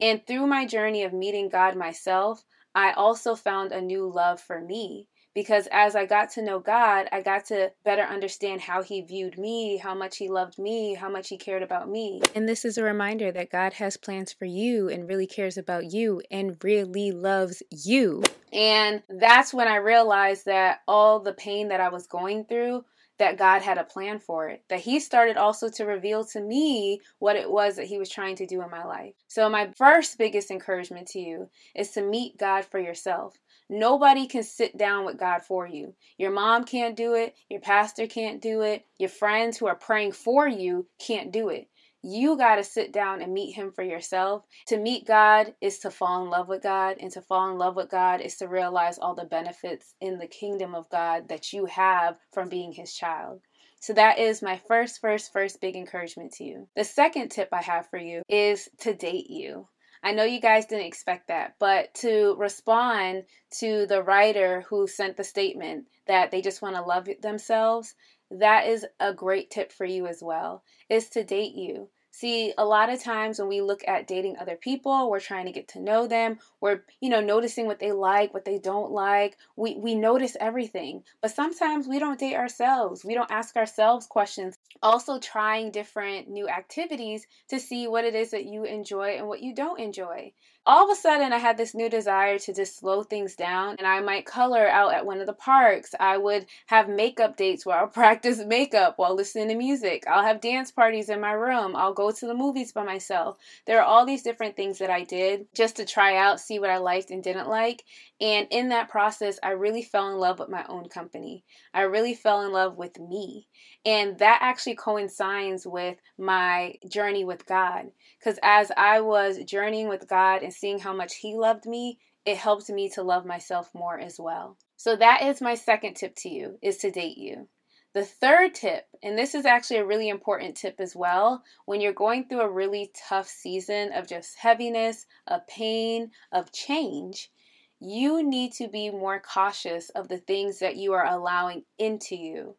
And 0.02 0.28
through 0.28 0.48
my 0.48 0.66
journey 0.66 1.04
of 1.04 1.14
meeting 1.14 1.48
God 1.48 1.78
myself, 1.78 2.44
I 2.76 2.92
also 2.92 3.34
found 3.34 3.72
a 3.72 3.80
new 3.80 4.12
love 4.12 4.42
for 4.42 4.60
me 4.60 5.08
because 5.36 5.68
as 5.72 5.96
I 5.96 6.06
got 6.06 6.32
to 6.32 6.42
know 6.42 6.60
God, 6.60 7.08
I 7.12 7.22
got 7.22 7.46
to 7.48 7.72
better 7.84 8.02
understand 8.04 8.62
how 8.62 8.82
He 8.82 9.02
viewed 9.02 9.38
me, 9.38 9.78
how 9.78 9.94
much 9.94 10.18
He 10.18 10.30
loved 10.30 10.58
me, 10.58 10.96
how 10.96 11.10
much 11.10 11.30
He 11.30 11.38
cared 11.38 11.62
about 11.62 11.90
me. 11.90 12.22
And 12.34 12.50
this 12.50 12.66
is 12.66 12.78
a 12.78 12.84
reminder 12.84 13.32
that 13.34 13.52
God 13.52 13.74
has 13.74 13.98
plans 13.98 14.32
for 14.32 14.46
you 14.46 14.90
and 14.90 15.08
really 15.08 15.28
cares 15.28 15.58
about 15.58 15.92
you 15.92 16.22
and 16.32 16.58
really 16.64 17.12
loves 17.12 17.62
you. 17.70 18.24
And 18.54 19.04
that's 19.10 19.54
when 19.54 19.68
I 19.68 19.76
realized 19.76 20.46
that 20.46 20.80
all 20.88 21.20
the 21.20 21.34
pain 21.34 21.68
that 21.68 21.82
I 21.82 21.90
was 21.90 22.08
going 22.08 22.46
through 22.46 22.86
that 23.18 23.38
God 23.38 23.62
had 23.62 23.78
a 23.78 23.84
plan 23.84 24.20
for 24.20 24.50
it. 24.50 24.64
That 24.70 24.80
He 24.80 25.00
started 25.00 25.38
also 25.38 25.70
to 25.70 25.86
reveal 25.86 26.26
to 26.26 26.42
me 26.42 27.00
what 27.20 27.36
it 27.36 27.50
was 27.50 27.76
that 27.76 27.88
He 27.88 27.98
was 27.98 28.10
trying 28.10 28.36
to 28.38 28.46
do 28.46 28.62
in 28.62 28.70
my 28.70 28.84
life. 28.84 29.14
So, 29.28 29.50
my 29.50 29.72
first 29.78 30.18
biggest 30.18 30.52
encouragement 30.52 31.08
to 31.10 31.20
you 31.20 31.50
is 31.76 31.92
to 31.92 32.02
meet 32.02 32.38
God 32.38 32.66
for 32.66 32.80
yourself. 32.80 33.38
Nobody 33.70 34.28
can 34.28 34.44
sit 34.44 34.78
down 34.78 35.06
with 35.06 35.18
God 35.18 35.42
for 35.42 35.66
you. 35.66 35.96
Your 36.18 36.32
mom 36.32 36.66
can't 36.66 36.96
do 36.96 37.16
it. 37.16 37.36
Your 37.50 37.62
pastor 37.62 38.06
can't 38.06 38.42
do 38.42 38.62
it. 38.62 38.86
Your 39.00 39.10
friends 39.10 39.58
who 39.58 39.66
are 39.68 39.76
praying 39.76 40.12
for 40.12 40.48
you 40.48 40.88
can't 41.00 41.32
do 41.32 41.50
it. 41.50 41.68
You 42.04 42.38
got 42.38 42.58
to 42.58 42.64
sit 42.64 42.94
down 42.94 43.24
and 43.24 43.34
meet 43.34 43.54
Him 43.54 43.72
for 43.72 43.82
yourself. 43.82 44.44
To 44.68 44.78
meet 44.78 45.08
God 45.08 45.56
is 45.60 45.80
to 45.80 45.90
fall 45.90 46.24
in 46.24 46.30
love 46.30 46.48
with 46.48 46.62
God, 46.62 46.98
and 47.00 47.10
to 47.14 47.22
fall 47.24 47.50
in 47.50 47.58
love 47.58 47.76
with 47.76 47.90
God 47.90 48.22
is 48.22 48.36
to 48.38 48.48
realize 48.48 49.00
all 49.00 49.16
the 49.16 49.26
benefits 49.26 49.96
in 50.00 50.20
the 50.20 50.28
kingdom 50.28 50.76
of 50.76 50.88
God 50.92 51.28
that 51.30 51.52
you 51.52 51.66
have 51.66 52.20
from 52.32 52.48
being 52.48 52.72
His 52.72 52.94
child. 52.94 53.42
So 53.80 53.94
that 53.94 54.20
is 54.20 54.44
my 54.44 54.62
first, 54.68 55.02
first, 55.02 55.34
first 55.34 55.60
big 55.62 55.76
encouragement 55.76 56.34
to 56.34 56.44
you. 56.44 56.68
The 56.76 56.84
second 56.84 57.30
tip 57.30 57.50
I 57.52 57.64
have 57.64 57.90
for 57.90 57.98
you 57.98 58.22
is 58.30 58.70
to 58.82 58.94
date 58.94 59.32
you. 59.32 59.68
I 60.06 60.12
know 60.12 60.24
you 60.24 60.40
guys 60.40 60.68
didn't 60.68 60.86
expect 60.86 61.30
that, 61.30 61.56
but 61.58 61.92
to 61.96 62.36
respond 62.38 63.24
to 63.58 63.88
the 63.88 64.04
writer 64.04 64.62
who 64.70 64.86
sent 64.86 65.18
the 65.18 65.24
statement 65.24 65.88
that 66.06 66.30
they 66.30 66.44
just 66.44 66.62
want 66.62 66.76
to 66.76 66.84
love 66.84 67.10
themselves, 67.24 67.96
that 68.30 68.68
is 68.68 68.86
a 69.00 69.16
great 69.16 69.50
tip 69.50 69.72
for 69.72 69.84
you 69.84 70.06
as 70.06 70.22
well, 70.22 70.64
is 70.90 71.10
to 71.10 71.24
date 71.24 71.56
you. 71.56 71.90
See, 72.18 72.54
a 72.58 72.64
lot 72.64 72.90
of 72.90 73.04
times 73.04 73.40
when 73.40 73.50
we 73.50 73.60
look 73.60 73.86
at 73.86 74.08
dating 74.08 74.38
other 74.38 74.56
people, 74.56 75.10
we're 75.12 75.20
trying 75.20 75.48
to 75.48 75.52
get 75.52 75.68
to 75.68 75.82
know 75.82 76.08
them. 76.08 76.40
We're, 76.62 76.86
you 77.02 77.10
know, 77.10 77.20
noticing 77.20 77.66
what 77.66 77.80
they 77.80 77.92
like, 77.92 78.34
what 78.34 78.46
they 78.46 78.58
don't 78.58 78.90
like. 78.90 79.38
We 79.58 79.76
we 79.76 79.96
notice 79.96 80.38
everything. 80.40 81.04
But 81.22 81.32
sometimes 81.32 81.90
we 81.90 82.00
don't 82.00 82.18
date 82.18 82.38
ourselves. 82.38 83.04
We 83.04 83.16
don't 83.16 83.30
ask 83.30 83.58
ourselves 83.58 84.08
questions. 84.08 84.58
Also 84.82 85.20
trying 85.20 85.72
different 85.72 86.30
new 86.30 86.48
activities 86.48 87.28
to 87.50 87.60
see 87.60 87.86
what 87.86 88.06
it 88.06 88.16
is 88.16 88.32
that 88.32 88.46
you 88.46 88.64
enjoy 88.64 89.18
and 89.18 89.28
what 89.28 89.44
you 89.44 89.54
don't 89.54 89.82
enjoy 89.82 90.32
all 90.68 90.86
of 90.90 90.98
a 90.98 91.00
sudden 91.00 91.32
I 91.32 91.38
had 91.38 91.58
this 91.58 91.76
new 91.76 91.90
desire 91.90 92.40
to 92.40 92.54
just 92.54 92.78
slow 92.80 93.04
things 93.04 93.36
down 93.36 93.76
and 93.78 93.86
I 93.86 94.00
might 94.00 94.26
color 94.26 94.68
out 94.68 94.94
at 94.94 95.06
one 95.06 95.20
of 95.20 95.28
the 95.28 95.34
parks. 95.34 95.94
I 96.00 96.18
would 96.18 96.48
have 96.66 96.90
makeup 96.90 97.38
dates 97.38 97.66
where 97.66 97.78
I'll 97.78 97.88
practice 98.06 98.40
makeup 98.46 98.96
while 98.98 99.16
listening 99.16 99.50
to 99.50 99.56
music. 99.56 100.04
I'll 100.08 100.24
have 100.24 100.42
dance 100.42 100.72
parties 100.72 101.10
in 101.10 101.22
my 101.22 101.34
room. 101.34 101.76
I'll 101.76 101.94
go 101.94 102.10
to 102.12 102.26
the 102.28 102.34
movies 102.34 102.72
by 102.72 102.84
myself. 102.84 103.38
There 103.68 103.80
are 103.80 103.86
all 103.86 104.06
these 104.06 104.24
different 104.24 104.56
things 104.56 104.80
that 104.80 104.90
I 104.90 105.04
did 105.04 105.46
just 105.54 105.76
to 105.76 105.86
try 105.86 106.18
out, 106.18 106.40
see 106.40 106.58
what 106.58 106.72
I 106.72 106.78
liked 106.78 107.12
and 107.12 107.24
didn't 107.24 107.48
like. 107.48 107.84
And 108.20 108.48
in 108.50 108.70
that 108.70 108.90
process, 108.90 109.38
I 109.44 109.52
really 109.52 109.84
fell 109.84 110.10
in 110.10 110.18
love 110.18 110.40
with 110.40 110.50
my 110.50 110.66
own 110.68 110.90
company. 110.90 111.44
I 111.74 111.82
really 111.82 112.16
fell 112.16 112.42
in 112.42 112.52
love 112.52 112.78
with 112.78 113.00
me. 113.00 113.48
And 113.86 114.18
that 114.18 114.40
actually 114.42 114.76
coincides 114.76 115.68
with 115.68 115.98
my 116.18 116.76
journey 116.90 117.24
with 117.26 117.46
God. 117.46 117.92
Because 118.18 118.40
as 118.42 118.72
I 118.76 119.02
was 119.02 119.44
journeying 119.44 119.90
with 119.90 120.08
God 120.08 120.42
and 120.42 120.54
seeing 120.56 120.80
how 120.80 120.94
much 120.94 121.16
He 121.16 121.36
loved 121.36 121.66
me, 121.66 122.00
it 122.26 122.38
helped 122.38 122.70
me 122.70 122.90
to 122.90 123.04
love 123.04 123.26
myself 123.26 123.70
more 123.74 124.00
as 124.00 124.20
well. 124.20 124.58
So 124.78 124.96
that 124.96 125.22
is 125.24 125.42
my 125.42 125.56
second 125.56 125.96
tip 125.96 126.16
to 126.18 126.30
you 126.30 126.58
is 126.62 126.78
to 126.78 126.92
date 126.92 127.18
you. 127.18 127.48
The 127.94 128.04
third 128.04 128.54
tip, 128.56 128.88
and 129.02 129.18
this 129.18 129.34
is 129.34 129.46
actually 129.46 129.78
a 129.78 129.86
really 129.86 130.10
important 130.10 130.58
tip 130.58 130.76
as 130.80 130.96
well, 130.96 131.44
when 131.66 131.80
you're 131.80 131.94
going 131.94 132.28
through 132.28 132.42
a 132.42 132.50
really 132.50 132.92
tough 132.94 133.28
season 133.28 133.94
of 133.94 134.06
just 134.06 134.38
heaviness, 134.38 135.06
of 135.28 135.48
pain, 135.48 136.12
of 136.34 136.52
change, 136.52 137.32
you 137.80 138.22
need 138.22 138.52
to 138.54 138.68
be 138.68 138.90
more 138.90 139.22
cautious 139.22 139.90
of 139.92 140.10
the 140.10 140.18
things 140.18 140.60
that 140.60 140.76
you 140.76 140.92
are 140.92 141.06
allowing 141.06 141.64
into 141.78 142.18
you. 142.18 142.56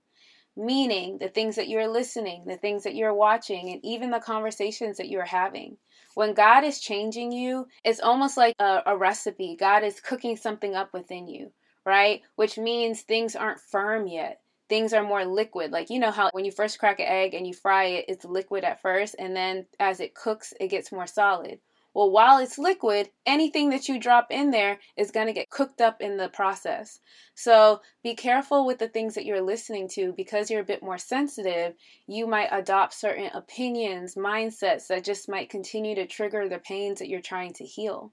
Meaning 0.56 1.18
the 1.18 1.28
things 1.28 1.56
that 1.56 1.68
you're 1.68 1.88
listening, 1.88 2.44
the 2.46 2.56
things 2.56 2.84
that 2.84 2.94
you're 2.94 3.12
watching, 3.12 3.68
and 3.68 3.84
even 3.84 4.10
the 4.10 4.20
conversations 4.20 4.96
that 4.96 5.10
you're 5.10 5.24
having. 5.26 5.76
When 6.16 6.34
God 6.34 6.64
is 6.64 6.80
changing 6.80 7.30
you, 7.30 7.68
it's 7.84 8.00
almost 8.00 8.36
like 8.36 8.56
a, 8.58 8.82
a 8.86 8.96
recipe. 8.96 9.56
God 9.56 9.84
is 9.84 10.00
cooking 10.00 10.36
something 10.36 10.74
up 10.74 10.92
within 10.92 11.28
you, 11.28 11.52
right? 11.84 12.22
Which 12.34 12.58
means 12.58 13.02
things 13.02 13.36
aren't 13.36 13.60
firm 13.60 14.08
yet 14.08 14.40
things 14.68 14.92
are 14.92 15.04
more 15.04 15.24
liquid. 15.24 15.70
Like, 15.70 15.90
you 15.90 16.00
know 16.00 16.10
how 16.10 16.30
when 16.32 16.44
you 16.44 16.50
first 16.50 16.80
crack 16.80 16.98
an 17.00 17.06
egg 17.06 17.34
and 17.34 17.46
you 17.46 17.54
fry 17.54 17.84
it, 17.84 18.06
it's 18.08 18.24
liquid 18.24 18.64
at 18.64 18.82
first, 18.82 19.14
and 19.18 19.36
then 19.36 19.66
as 19.78 20.00
it 20.00 20.14
cooks, 20.16 20.52
it 20.60 20.68
gets 20.68 20.90
more 20.90 21.06
solid. 21.06 21.60
Well, 21.96 22.10
while 22.10 22.36
it's 22.40 22.58
liquid, 22.58 23.08
anything 23.24 23.70
that 23.70 23.88
you 23.88 23.98
drop 23.98 24.26
in 24.30 24.50
there 24.50 24.80
is 24.98 25.10
going 25.10 25.28
to 25.28 25.32
get 25.32 25.48
cooked 25.48 25.80
up 25.80 26.02
in 26.02 26.18
the 26.18 26.28
process. 26.28 27.00
So 27.34 27.80
be 28.02 28.14
careful 28.14 28.66
with 28.66 28.78
the 28.78 28.88
things 28.88 29.14
that 29.14 29.24
you're 29.24 29.40
listening 29.40 29.88
to 29.94 30.12
because 30.12 30.50
you're 30.50 30.60
a 30.60 30.72
bit 30.72 30.82
more 30.82 30.98
sensitive. 30.98 31.72
You 32.06 32.26
might 32.26 32.50
adopt 32.52 32.92
certain 32.92 33.30
opinions, 33.32 34.14
mindsets 34.14 34.88
that 34.88 35.04
just 35.04 35.26
might 35.26 35.48
continue 35.48 35.94
to 35.94 36.06
trigger 36.06 36.50
the 36.50 36.58
pains 36.58 36.98
that 36.98 37.08
you're 37.08 37.22
trying 37.22 37.54
to 37.54 37.64
heal. 37.64 38.12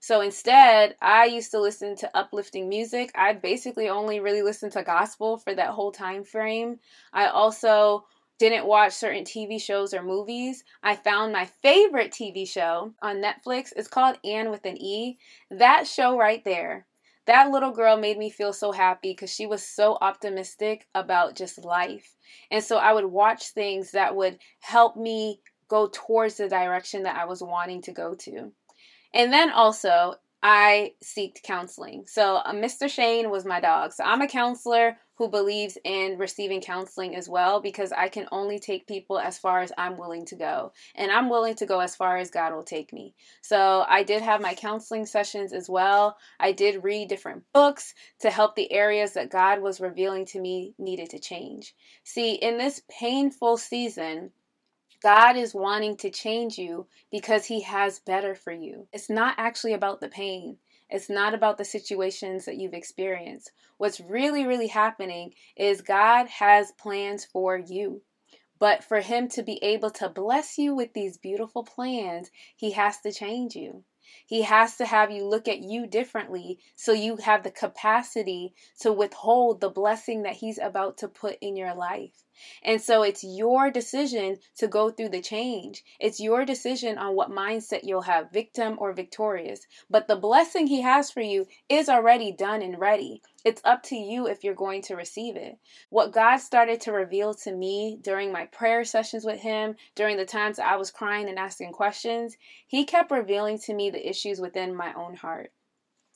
So 0.00 0.20
instead, 0.20 0.96
I 1.00 1.26
used 1.26 1.52
to 1.52 1.60
listen 1.60 1.94
to 1.98 2.18
uplifting 2.18 2.68
music. 2.68 3.12
I 3.14 3.34
basically 3.34 3.88
only 3.88 4.18
really 4.18 4.42
listened 4.42 4.72
to 4.72 4.82
gospel 4.82 5.38
for 5.38 5.54
that 5.54 5.70
whole 5.70 5.92
time 5.92 6.24
frame. 6.24 6.80
I 7.12 7.26
also 7.26 8.04
didn't 8.42 8.66
watch 8.66 8.92
certain 8.92 9.22
TV 9.22 9.62
shows 9.62 9.94
or 9.94 10.02
movies, 10.02 10.64
I 10.82 10.96
found 10.96 11.32
my 11.32 11.44
favorite 11.44 12.10
TV 12.10 12.48
show 12.48 12.92
on 13.00 13.22
Netflix. 13.22 13.72
It's 13.76 13.86
called 13.86 14.18
Anne 14.24 14.50
with 14.50 14.66
an 14.66 14.76
E. 14.82 15.16
That 15.48 15.86
show 15.86 16.18
right 16.18 16.44
there, 16.44 16.86
that 17.26 17.52
little 17.52 17.70
girl 17.70 17.96
made 17.96 18.18
me 18.18 18.30
feel 18.30 18.52
so 18.52 18.72
happy 18.72 19.12
because 19.12 19.32
she 19.32 19.46
was 19.46 19.62
so 19.62 19.96
optimistic 20.00 20.88
about 20.92 21.36
just 21.36 21.64
life. 21.64 22.16
And 22.50 22.64
so 22.64 22.78
I 22.78 22.92
would 22.92 23.04
watch 23.04 23.50
things 23.50 23.92
that 23.92 24.16
would 24.16 24.38
help 24.58 24.96
me 24.96 25.38
go 25.68 25.88
towards 25.92 26.38
the 26.38 26.48
direction 26.48 27.04
that 27.04 27.14
I 27.14 27.26
was 27.26 27.44
wanting 27.44 27.82
to 27.82 27.92
go 27.92 28.16
to. 28.16 28.50
And 29.14 29.32
then 29.32 29.52
also, 29.52 30.16
I 30.42 30.94
seeked 31.04 31.44
counseling. 31.44 32.06
So, 32.08 32.38
uh, 32.38 32.52
Mr. 32.52 32.90
Shane 32.90 33.30
was 33.30 33.44
my 33.44 33.60
dog. 33.60 33.92
So, 33.92 34.02
I'm 34.02 34.20
a 34.20 34.26
counselor 34.26 34.96
who 35.16 35.28
believes 35.28 35.78
in 35.84 36.18
receiving 36.18 36.60
counseling 36.60 37.14
as 37.14 37.28
well 37.28 37.60
because 37.60 37.92
I 37.92 38.08
can 38.08 38.26
only 38.32 38.58
take 38.58 38.86
people 38.86 39.18
as 39.18 39.38
far 39.38 39.60
as 39.60 39.72
I'm 39.76 39.98
willing 39.98 40.24
to 40.26 40.36
go. 40.36 40.72
And 40.94 41.10
I'm 41.10 41.28
willing 41.28 41.54
to 41.56 41.66
go 41.66 41.80
as 41.80 41.94
far 41.94 42.16
as 42.16 42.30
God 42.30 42.54
will 42.54 42.62
take 42.62 42.92
me. 42.92 43.14
So, 43.42 43.84
I 43.88 44.02
did 44.02 44.22
have 44.22 44.40
my 44.40 44.54
counseling 44.54 45.06
sessions 45.06 45.52
as 45.52 45.68
well. 45.68 46.16
I 46.40 46.52
did 46.52 46.84
read 46.84 47.08
different 47.08 47.44
books 47.52 47.94
to 48.20 48.30
help 48.30 48.56
the 48.56 48.72
areas 48.72 49.12
that 49.14 49.30
God 49.30 49.60
was 49.60 49.80
revealing 49.80 50.24
to 50.26 50.40
me 50.40 50.74
needed 50.78 51.10
to 51.10 51.18
change. 51.18 51.74
See, 52.04 52.34
in 52.34 52.58
this 52.58 52.82
painful 52.88 53.58
season, 53.58 54.32
God 55.02 55.36
is 55.36 55.54
wanting 55.54 55.96
to 55.98 56.10
change 56.10 56.58
you 56.58 56.86
because 57.10 57.44
He 57.44 57.62
has 57.62 57.98
better 57.98 58.34
for 58.34 58.52
you. 58.52 58.86
It's 58.92 59.10
not 59.10 59.34
actually 59.36 59.72
about 59.72 60.00
the 60.00 60.08
pain. 60.08 60.58
It's 60.92 61.08
not 61.08 61.32
about 61.32 61.56
the 61.56 61.64
situations 61.64 62.44
that 62.44 62.58
you've 62.58 62.74
experienced. 62.74 63.50
What's 63.78 63.98
really, 63.98 64.44
really 64.44 64.66
happening 64.66 65.32
is 65.56 65.80
God 65.80 66.28
has 66.28 66.72
plans 66.72 67.24
for 67.24 67.56
you. 67.56 68.02
But 68.58 68.84
for 68.84 69.00
Him 69.00 69.28
to 69.30 69.42
be 69.42 69.58
able 69.64 69.90
to 69.92 70.10
bless 70.10 70.58
you 70.58 70.74
with 70.74 70.92
these 70.92 71.16
beautiful 71.16 71.64
plans, 71.64 72.30
He 72.54 72.72
has 72.72 73.00
to 73.00 73.10
change 73.10 73.56
you. 73.56 73.84
He 74.26 74.42
has 74.42 74.76
to 74.76 74.86
have 74.86 75.10
you 75.10 75.24
look 75.24 75.46
at 75.48 75.60
you 75.60 75.86
differently 75.86 76.58
so 76.74 76.92
you 76.92 77.16
have 77.16 77.42
the 77.42 77.50
capacity 77.50 78.54
to 78.80 78.92
withhold 78.92 79.60
the 79.60 79.70
blessing 79.70 80.22
that 80.22 80.36
He's 80.36 80.58
about 80.58 80.98
to 80.98 81.08
put 81.08 81.38
in 81.40 81.56
your 81.56 81.74
life. 81.74 82.24
And 82.64 82.80
so 82.80 83.02
it's 83.02 83.22
your 83.22 83.70
decision 83.70 84.38
to 84.56 84.66
go 84.66 84.90
through 84.90 85.10
the 85.10 85.20
change. 85.20 85.84
It's 86.00 86.18
your 86.18 86.44
decision 86.44 86.98
on 86.98 87.14
what 87.14 87.30
mindset 87.30 87.84
you'll 87.84 88.02
have, 88.02 88.32
victim 88.32 88.76
or 88.78 88.92
victorious. 88.92 89.66
But 89.88 90.08
the 90.08 90.16
blessing 90.16 90.66
He 90.66 90.80
has 90.80 91.10
for 91.10 91.20
you 91.20 91.46
is 91.68 91.88
already 91.88 92.32
done 92.32 92.62
and 92.62 92.80
ready. 92.80 93.22
It's 93.44 93.60
up 93.64 93.82
to 93.84 93.96
you 93.96 94.26
if 94.28 94.44
you're 94.44 94.54
going 94.54 94.82
to 94.82 94.94
receive 94.94 95.36
it. 95.36 95.58
What 95.90 96.12
God 96.12 96.36
started 96.36 96.80
to 96.82 96.92
reveal 96.92 97.34
to 97.34 97.52
me 97.52 97.98
during 98.00 98.30
my 98.30 98.46
prayer 98.46 98.84
sessions 98.84 99.24
with 99.24 99.40
Him, 99.40 99.76
during 99.94 100.16
the 100.16 100.24
times 100.24 100.58
I 100.58 100.76
was 100.76 100.90
crying 100.90 101.28
and 101.28 101.38
asking 101.38 101.72
questions, 101.72 102.36
He 102.66 102.84
kept 102.84 103.10
revealing 103.10 103.58
to 103.60 103.74
me 103.74 103.90
the 103.90 104.08
issues 104.08 104.40
within 104.40 104.74
my 104.74 104.92
own 104.94 105.16
heart. 105.16 105.52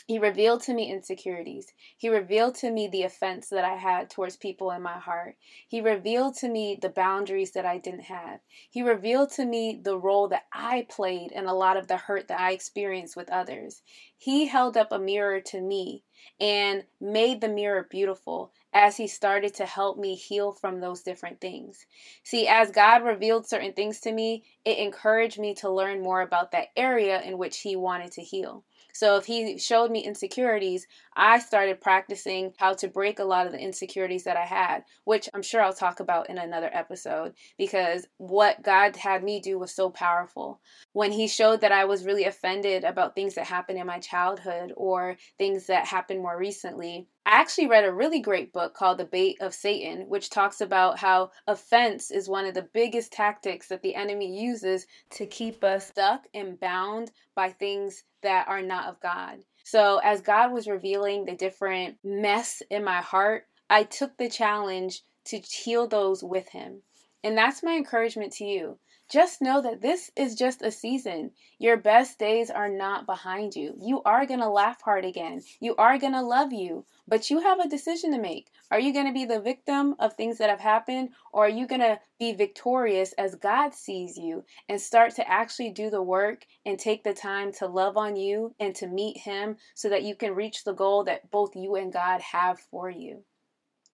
He 0.08 0.20
revealed 0.20 0.62
to 0.62 0.72
me 0.72 0.88
insecurities. 0.88 1.72
He 1.96 2.08
revealed 2.08 2.54
to 2.56 2.70
me 2.70 2.86
the 2.86 3.02
offense 3.02 3.48
that 3.48 3.64
I 3.64 3.74
had 3.74 4.08
towards 4.08 4.36
people 4.36 4.70
in 4.70 4.80
my 4.80 5.00
heart. 5.00 5.36
He 5.66 5.80
revealed 5.80 6.36
to 6.36 6.48
me 6.48 6.78
the 6.80 6.90
boundaries 6.90 7.50
that 7.52 7.66
I 7.66 7.78
didn't 7.78 8.02
have. 8.02 8.38
He 8.70 8.82
revealed 8.82 9.32
to 9.32 9.44
me 9.44 9.80
the 9.82 9.98
role 9.98 10.28
that 10.28 10.46
I 10.52 10.86
played 10.88 11.32
in 11.32 11.46
a 11.46 11.54
lot 11.54 11.76
of 11.76 11.88
the 11.88 11.96
hurt 11.96 12.28
that 12.28 12.38
I 12.38 12.52
experienced 12.52 13.16
with 13.16 13.28
others. 13.30 13.82
He 14.16 14.46
held 14.46 14.76
up 14.76 14.92
a 14.92 14.98
mirror 15.00 15.40
to 15.40 15.60
me 15.60 16.04
and 16.38 16.84
made 17.00 17.40
the 17.40 17.48
mirror 17.48 17.88
beautiful 17.90 18.52
as 18.72 18.96
he 18.96 19.08
started 19.08 19.54
to 19.54 19.66
help 19.66 19.98
me 19.98 20.14
heal 20.14 20.52
from 20.52 20.78
those 20.78 21.02
different 21.02 21.40
things. 21.40 21.84
See, 22.22 22.46
as 22.46 22.70
God 22.70 23.02
revealed 23.02 23.48
certain 23.48 23.72
things 23.72 23.98
to 24.02 24.12
me, 24.12 24.44
it 24.64 24.78
encouraged 24.78 25.40
me 25.40 25.54
to 25.54 25.68
learn 25.68 26.00
more 26.00 26.20
about 26.20 26.52
that 26.52 26.68
area 26.76 27.20
in 27.22 27.38
which 27.38 27.58
he 27.58 27.74
wanted 27.74 28.12
to 28.12 28.22
heal. 28.22 28.62
So 28.96 29.16
if 29.16 29.26
he 29.26 29.58
showed 29.58 29.90
me 29.90 30.00
insecurities, 30.00 30.86
I 31.14 31.38
started 31.38 31.82
practicing 31.82 32.54
how 32.56 32.72
to 32.74 32.88
break 32.88 33.18
a 33.18 33.24
lot 33.24 33.44
of 33.44 33.52
the 33.52 33.58
insecurities 33.58 34.24
that 34.24 34.38
I 34.38 34.46
had, 34.46 34.84
which 35.04 35.28
I'm 35.34 35.42
sure 35.42 35.60
I'll 35.60 35.74
talk 35.74 36.00
about 36.00 36.30
in 36.30 36.38
another 36.38 36.70
episode 36.72 37.34
because 37.58 38.06
what 38.16 38.62
God 38.62 38.96
had 38.96 39.22
me 39.22 39.38
do 39.40 39.58
was 39.58 39.74
so 39.74 39.90
powerful. 39.90 40.60
When 40.94 41.12
he 41.12 41.28
showed 41.28 41.60
that 41.60 41.72
I 41.72 41.84
was 41.84 42.06
really 42.06 42.24
offended 42.24 42.84
about 42.84 43.14
things 43.14 43.34
that 43.34 43.46
happened 43.46 43.78
in 43.78 43.86
my 43.86 43.98
childhood 43.98 44.72
or 44.76 45.18
things 45.36 45.66
that 45.66 45.86
happened 45.86 46.22
more 46.22 46.38
recently, 46.38 47.06
I 47.26 47.40
actually 47.40 47.66
read 47.66 47.84
a 47.84 47.92
really 47.92 48.20
great 48.20 48.52
book 48.52 48.72
called 48.72 48.98
The 48.98 49.04
Bait 49.04 49.38
of 49.40 49.52
Satan, 49.52 50.08
which 50.08 50.30
talks 50.30 50.60
about 50.60 51.00
how 51.00 51.32
offense 51.48 52.12
is 52.12 52.28
one 52.28 52.46
of 52.46 52.54
the 52.54 52.68
biggest 52.72 53.12
tactics 53.12 53.66
that 53.68 53.82
the 53.82 53.96
enemy 53.96 54.40
uses 54.40 54.86
to 55.10 55.26
keep 55.26 55.64
us 55.64 55.88
stuck 55.88 56.28
and 56.32 56.58
bound 56.60 57.10
by 57.34 57.50
things 57.50 58.04
that 58.26 58.48
are 58.48 58.60
not 58.62 58.88
of 58.88 59.00
God. 59.00 59.38
So, 59.64 60.00
as 60.02 60.20
God 60.20 60.52
was 60.52 60.66
revealing 60.66 61.24
the 61.24 61.36
different 61.36 61.96
mess 62.02 62.60
in 62.70 62.84
my 62.84 63.00
heart, 63.00 63.44
I 63.70 63.84
took 63.84 64.16
the 64.16 64.28
challenge 64.28 65.02
to 65.26 65.38
heal 65.38 65.86
those 65.86 66.24
with 66.24 66.48
Him. 66.48 66.82
And 67.24 67.36
that's 67.36 67.62
my 67.62 67.76
encouragement 67.76 68.32
to 68.34 68.44
you. 68.44 68.78
Just 69.08 69.40
know 69.40 69.62
that 69.62 69.82
this 69.82 70.10
is 70.16 70.34
just 70.34 70.62
a 70.62 70.70
season. 70.72 71.30
Your 71.58 71.76
best 71.76 72.18
days 72.18 72.50
are 72.50 72.68
not 72.68 73.06
behind 73.06 73.54
you. 73.54 73.76
You 73.80 74.02
are 74.02 74.26
going 74.26 74.40
to 74.40 74.48
laugh 74.48 74.82
hard 74.82 75.04
again. 75.04 75.42
You 75.60 75.76
are 75.76 75.96
going 75.96 76.12
to 76.12 76.22
love 76.22 76.52
you. 76.52 76.84
But 77.06 77.30
you 77.30 77.38
have 77.38 77.60
a 77.60 77.68
decision 77.68 78.10
to 78.10 78.18
make. 78.18 78.50
Are 78.68 78.80
you 78.80 78.92
going 78.92 79.06
to 79.06 79.12
be 79.12 79.24
the 79.24 79.40
victim 79.40 79.94
of 80.00 80.14
things 80.14 80.38
that 80.38 80.50
have 80.50 80.58
happened, 80.58 81.10
or 81.32 81.46
are 81.46 81.48
you 81.48 81.68
going 81.68 81.82
to 81.82 82.00
be 82.18 82.32
victorious 82.32 83.12
as 83.12 83.36
God 83.36 83.74
sees 83.74 84.18
you 84.18 84.44
and 84.68 84.80
start 84.80 85.14
to 85.14 85.30
actually 85.30 85.70
do 85.70 85.88
the 85.88 86.02
work 86.02 86.44
and 86.64 86.76
take 86.76 87.04
the 87.04 87.14
time 87.14 87.52
to 87.52 87.68
love 87.68 87.96
on 87.96 88.16
you 88.16 88.56
and 88.58 88.74
to 88.74 88.88
meet 88.88 89.18
Him 89.18 89.56
so 89.74 89.88
that 89.88 90.02
you 90.02 90.16
can 90.16 90.34
reach 90.34 90.64
the 90.64 90.74
goal 90.74 91.04
that 91.04 91.30
both 91.30 91.54
you 91.54 91.76
and 91.76 91.92
God 91.92 92.20
have 92.22 92.58
for 92.58 92.90
you? 92.90 93.22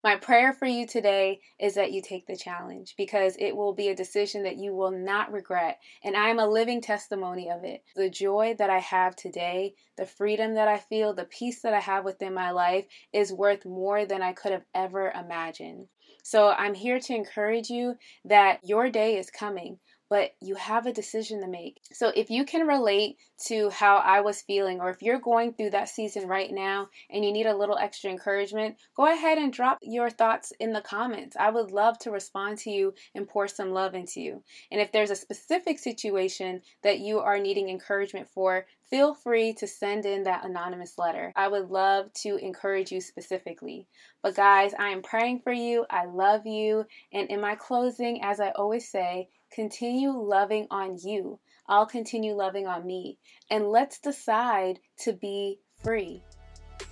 My 0.04 0.16
prayer 0.16 0.52
for 0.52 0.66
you 0.66 0.84
today 0.84 1.40
is 1.60 1.74
that 1.74 1.92
you 1.92 2.02
take 2.02 2.26
the 2.26 2.36
challenge 2.36 2.94
because 2.98 3.36
it 3.38 3.54
will 3.54 3.72
be 3.72 3.88
a 3.88 3.94
decision 3.94 4.42
that 4.42 4.56
you 4.56 4.74
will 4.74 4.90
not 4.90 5.30
regret. 5.30 5.78
And 6.02 6.16
I 6.16 6.28
am 6.28 6.40
a 6.40 6.46
living 6.46 6.80
testimony 6.80 7.48
of 7.48 7.62
it. 7.62 7.84
The 7.94 8.10
joy 8.10 8.56
that 8.58 8.68
I 8.68 8.80
have 8.80 9.14
today, 9.14 9.74
the 9.96 10.04
freedom 10.04 10.54
that 10.54 10.66
I 10.66 10.78
feel, 10.78 11.14
the 11.14 11.26
peace 11.26 11.62
that 11.62 11.72
I 11.72 11.78
have 11.78 12.04
within 12.04 12.34
my 12.34 12.50
life 12.50 12.86
is 13.12 13.32
worth 13.32 13.64
more 13.64 14.04
than 14.04 14.22
I 14.22 14.32
could 14.32 14.50
have 14.50 14.64
ever 14.74 15.12
imagined. 15.12 15.86
So 16.24 16.50
I'm 16.50 16.74
here 16.74 16.98
to 16.98 17.14
encourage 17.14 17.70
you 17.70 17.96
that 18.24 18.58
your 18.64 18.90
day 18.90 19.18
is 19.18 19.30
coming 19.30 19.78
but 20.12 20.34
you 20.42 20.54
have 20.56 20.84
a 20.84 20.92
decision 20.92 21.40
to 21.40 21.46
make. 21.46 21.80
So 21.90 22.12
if 22.14 22.28
you 22.28 22.44
can 22.44 22.66
relate 22.66 23.16
to 23.46 23.70
how 23.70 23.96
I 23.96 24.20
was 24.20 24.42
feeling, 24.42 24.78
or 24.78 24.90
if 24.90 25.00
you're 25.00 25.18
going 25.18 25.54
through 25.54 25.70
that 25.70 25.88
season 25.88 26.28
right 26.28 26.52
now 26.52 26.90
and 27.08 27.24
you 27.24 27.32
need 27.32 27.46
a 27.46 27.56
little 27.56 27.78
extra 27.78 28.10
encouragement, 28.10 28.76
go 28.94 29.10
ahead 29.10 29.38
and 29.38 29.50
drop 29.50 29.78
your 29.80 30.10
thoughts 30.10 30.52
in 30.60 30.74
the 30.74 30.82
comments. 30.82 31.34
I 31.40 31.48
would 31.48 31.70
love 31.70 31.98
to 32.00 32.10
respond 32.10 32.58
to 32.58 32.70
you 32.70 32.92
and 33.14 33.26
pour 33.26 33.48
some 33.48 33.70
love 33.70 33.94
into 33.94 34.20
you. 34.20 34.42
And 34.70 34.82
if 34.82 34.92
there's 34.92 35.10
a 35.10 35.16
specific 35.16 35.78
situation 35.78 36.60
that 36.82 36.98
you 36.98 37.20
are 37.20 37.38
needing 37.38 37.70
encouragement 37.70 38.28
for, 38.28 38.66
feel 38.92 39.14
free 39.14 39.54
to 39.54 39.66
send 39.66 40.04
in 40.04 40.24
that 40.24 40.44
anonymous 40.44 40.98
letter. 40.98 41.32
I 41.34 41.48
would 41.48 41.70
love 41.70 42.12
to 42.24 42.36
encourage 42.36 42.92
you 42.92 43.00
specifically. 43.00 43.86
But 44.22 44.36
guys, 44.36 44.74
I 44.78 44.90
am 44.90 45.00
praying 45.00 45.40
for 45.42 45.52
you. 45.52 45.86
I 45.88 46.04
love 46.04 46.46
you. 46.46 46.84
And 47.10 47.30
in 47.30 47.40
my 47.40 47.54
closing, 47.54 48.22
as 48.22 48.38
I 48.38 48.50
always 48.50 48.90
say, 48.90 49.30
continue 49.50 50.10
loving 50.10 50.66
on 50.70 50.98
you. 51.02 51.40
I'll 51.66 51.86
continue 51.86 52.34
loving 52.34 52.66
on 52.66 52.86
me. 52.86 53.16
And 53.50 53.66
let's 53.66 53.98
decide 53.98 54.78
to 55.04 55.14
be 55.14 55.58
free. 55.82 56.22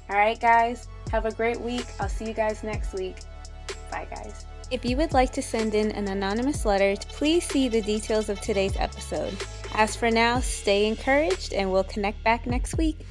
All 0.08 0.16
right, 0.16 0.40
guys, 0.40 0.88
have 1.12 1.26
a 1.26 1.32
great 1.32 1.60
week. 1.60 1.86
I'll 2.00 2.08
see 2.08 2.24
you 2.24 2.32
guys 2.32 2.62
next 2.62 2.94
week. 2.94 3.16
Bye, 3.90 4.06
guys. 4.08 4.46
If 4.70 4.86
you 4.86 4.96
would 4.96 5.12
like 5.12 5.32
to 5.32 5.42
send 5.42 5.74
in 5.74 5.90
an 5.90 6.08
anonymous 6.08 6.64
letter, 6.64 6.94
please 7.10 7.44
see 7.44 7.68
the 7.68 7.82
details 7.82 8.30
of 8.30 8.40
today's 8.40 8.76
episode. 8.78 9.36
As 9.74 9.96
for 9.96 10.10
now, 10.10 10.40
stay 10.40 10.86
encouraged 10.86 11.52
and 11.52 11.72
we'll 11.72 11.84
connect 11.84 12.22
back 12.24 12.46
next 12.46 12.76
week. 12.76 13.06